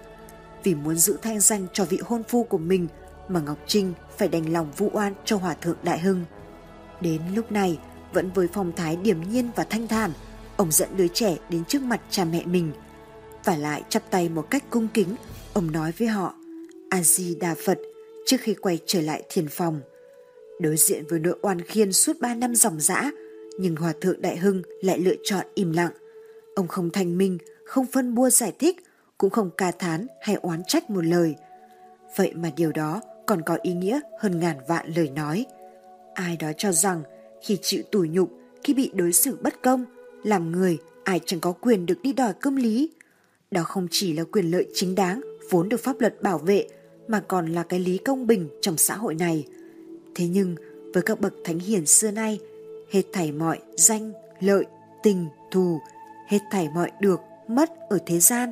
Vì 0.66 0.74
muốn 0.74 0.96
giữ 0.96 1.16
thanh 1.22 1.40
danh 1.40 1.66
cho 1.72 1.84
vị 1.84 1.98
hôn 2.04 2.22
phu 2.28 2.44
của 2.44 2.58
mình 2.58 2.86
mà 3.28 3.40
Ngọc 3.40 3.58
Trinh 3.66 3.92
phải 4.18 4.28
đành 4.28 4.52
lòng 4.52 4.72
vu 4.76 4.90
oan 4.92 5.14
cho 5.24 5.36
Hòa 5.36 5.54
Thượng 5.54 5.76
Đại 5.82 5.98
Hưng. 5.98 6.24
Đến 7.00 7.20
lúc 7.34 7.52
này, 7.52 7.78
vẫn 8.12 8.30
với 8.34 8.48
phong 8.52 8.72
thái 8.76 8.96
điềm 8.96 9.16
nhiên 9.32 9.50
và 9.56 9.64
thanh 9.64 9.88
thản, 9.88 10.12
ông 10.56 10.72
dẫn 10.72 10.88
đứa 10.96 11.08
trẻ 11.08 11.36
đến 11.50 11.64
trước 11.64 11.82
mặt 11.82 12.00
cha 12.10 12.24
mẹ 12.24 12.44
mình. 12.44 12.72
Và 13.44 13.56
lại 13.56 13.82
chắp 13.88 14.10
tay 14.10 14.28
một 14.28 14.50
cách 14.50 14.64
cung 14.70 14.88
kính, 14.94 15.16
ông 15.52 15.72
nói 15.72 15.92
với 15.98 16.08
họ, 16.08 16.34
A-di-đà 16.90 17.54
Phật, 17.66 17.78
trước 18.26 18.36
khi 18.40 18.54
quay 18.54 18.78
trở 18.86 19.00
lại 19.00 19.22
thiền 19.28 19.48
phòng. 19.48 19.80
Đối 20.60 20.76
diện 20.76 21.04
với 21.08 21.18
nỗi 21.18 21.38
oan 21.42 21.60
khiên 21.60 21.92
suốt 21.92 22.20
ba 22.20 22.34
năm 22.34 22.54
dòng 22.54 22.80
dã, 22.80 23.10
nhưng 23.58 23.76
Hòa 23.76 23.92
Thượng 24.00 24.22
Đại 24.22 24.36
Hưng 24.36 24.62
lại 24.82 24.98
lựa 24.98 25.16
chọn 25.24 25.46
im 25.54 25.72
lặng. 25.72 25.92
Ông 26.54 26.68
không 26.68 26.90
thanh 26.90 27.18
minh, 27.18 27.38
không 27.64 27.86
phân 27.86 28.14
bua 28.14 28.30
giải 28.30 28.52
thích, 28.58 28.76
cũng 29.18 29.30
không 29.30 29.50
ca 29.56 29.70
thán 29.70 30.06
hay 30.20 30.36
oán 30.36 30.62
trách 30.64 30.90
một 30.90 31.04
lời. 31.04 31.34
Vậy 32.16 32.32
mà 32.34 32.50
điều 32.56 32.72
đó 32.72 33.00
còn 33.26 33.42
có 33.42 33.58
ý 33.62 33.72
nghĩa 33.72 34.00
hơn 34.18 34.40
ngàn 34.40 34.56
vạn 34.68 34.86
lời 34.96 35.10
nói. 35.10 35.46
Ai 36.14 36.36
đó 36.36 36.52
cho 36.56 36.72
rằng 36.72 37.02
khi 37.42 37.58
chịu 37.62 37.82
tủi 37.90 38.08
nhục, 38.08 38.30
khi 38.64 38.74
bị 38.74 38.90
đối 38.94 39.12
xử 39.12 39.38
bất 39.42 39.62
công, 39.62 39.84
làm 40.24 40.52
người 40.52 40.78
ai 41.04 41.20
chẳng 41.26 41.40
có 41.40 41.52
quyền 41.52 41.86
được 41.86 42.02
đi 42.02 42.12
đòi 42.12 42.32
công 42.32 42.56
lý. 42.56 42.90
Đó 43.50 43.62
không 43.62 43.86
chỉ 43.90 44.12
là 44.12 44.24
quyền 44.24 44.50
lợi 44.50 44.66
chính 44.74 44.94
đáng 44.94 45.20
vốn 45.50 45.68
được 45.68 45.80
pháp 45.80 46.00
luật 46.00 46.22
bảo 46.22 46.38
vệ 46.38 46.66
mà 47.08 47.20
còn 47.28 47.46
là 47.46 47.62
cái 47.62 47.80
lý 47.80 47.98
công 47.98 48.26
bình 48.26 48.48
trong 48.60 48.76
xã 48.76 48.96
hội 48.96 49.14
này. 49.14 49.46
Thế 50.14 50.28
nhưng 50.28 50.56
với 50.94 51.02
các 51.02 51.20
bậc 51.20 51.34
thánh 51.44 51.58
hiền 51.58 51.86
xưa 51.86 52.10
nay, 52.10 52.40
hết 52.90 53.02
thảy 53.12 53.32
mọi 53.32 53.58
danh, 53.76 54.12
lợi, 54.40 54.64
tình, 55.02 55.26
thù, 55.50 55.80
hết 56.28 56.38
thảy 56.50 56.68
mọi 56.74 56.90
được, 57.00 57.20
mất 57.48 57.70
ở 57.88 57.98
thế 58.06 58.18
gian, 58.18 58.50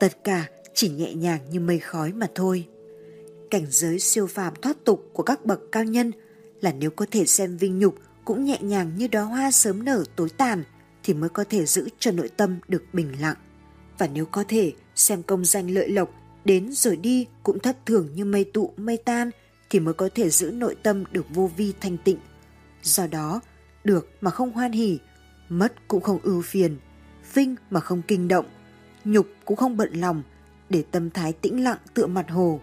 tất 0.00 0.24
cả 0.24 0.48
chỉ 0.74 0.88
nhẹ 0.88 1.14
nhàng 1.14 1.40
như 1.50 1.60
mây 1.60 1.78
khói 1.78 2.12
mà 2.12 2.26
thôi. 2.34 2.68
Cảnh 3.50 3.66
giới 3.70 3.98
siêu 3.98 4.26
phàm 4.26 4.54
thoát 4.62 4.84
tục 4.84 5.10
của 5.12 5.22
các 5.22 5.44
bậc 5.44 5.60
cao 5.72 5.84
nhân 5.84 6.12
là 6.60 6.72
nếu 6.72 6.90
có 6.90 7.06
thể 7.10 7.26
xem 7.26 7.56
vinh 7.56 7.78
nhục 7.78 7.94
cũng 8.24 8.44
nhẹ 8.44 8.58
nhàng 8.60 8.92
như 8.96 9.08
đóa 9.08 9.22
hoa 9.22 9.50
sớm 9.50 9.84
nở 9.84 10.04
tối 10.16 10.28
tàn 10.36 10.62
thì 11.02 11.14
mới 11.14 11.28
có 11.28 11.44
thể 11.50 11.66
giữ 11.66 11.88
cho 11.98 12.10
nội 12.10 12.28
tâm 12.36 12.58
được 12.68 12.84
bình 12.92 13.20
lặng. 13.20 13.36
Và 13.98 14.06
nếu 14.06 14.26
có 14.26 14.44
thể 14.48 14.72
xem 14.94 15.22
công 15.22 15.44
danh 15.44 15.70
lợi 15.70 15.88
lộc 15.88 16.10
đến 16.44 16.72
rồi 16.72 16.96
đi 16.96 17.26
cũng 17.42 17.58
thất 17.58 17.86
thường 17.86 18.08
như 18.14 18.24
mây 18.24 18.44
tụ 18.44 18.72
mây 18.76 18.96
tan 18.96 19.30
thì 19.70 19.80
mới 19.80 19.94
có 19.94 20.08
thể 20.14 20.30
giữ 20.30 20.50
nội 20.50 20.76
tâm 20.82 21.04
được 21.12 21.26
vô 21.30 21.50
vi 21.56 21.72
thanh 21.80 21.96
tịnh. 21.96 22.18
Do 22.82 23.06
đó, 23.06 23.40
được 23.84 24.08
mà 24.20 24.30
không 24.30 24.52
hoan 24.52 24.72
hỉ, 24.72 24.98
mất 25.48 25.88
cũng 25.88 26.00
không 26.00 26.18
ưu 26.22 26.42
phiền. 26.42 26.76
vinh 27.34 27.54
mà 27.70 27.80
không 27.80 28.02
kinh 28.02 28.28
động, 28.28 28.46
nhục 29.04 29.26
cũng 29.44 29.56
không 29.56 29.76
bận 29.76 29.92
lòng, 29.92 30.22
để 30.68 30.84
tâm 30.90 31.10
thái 31.10 31.32
tĩnh 31.32 31.64
lặng 31.64 31.78
tựa 31.94 32.06
mặt 32.06 32.30
hồ. 32.30 32.60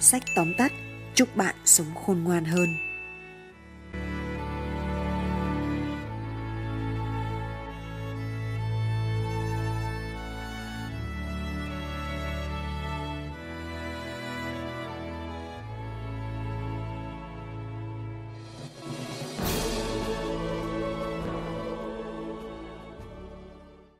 Sách 0.00 0.22
tóm 0.36 0.52
tắt, 0.58 0.72
chúc 1.14 1.36
bạn 1.36 1.54
sống 1.64 1.86
khôn 2.06 2.24
ngoan 2.24 2.44
hơn. 2.44 2.68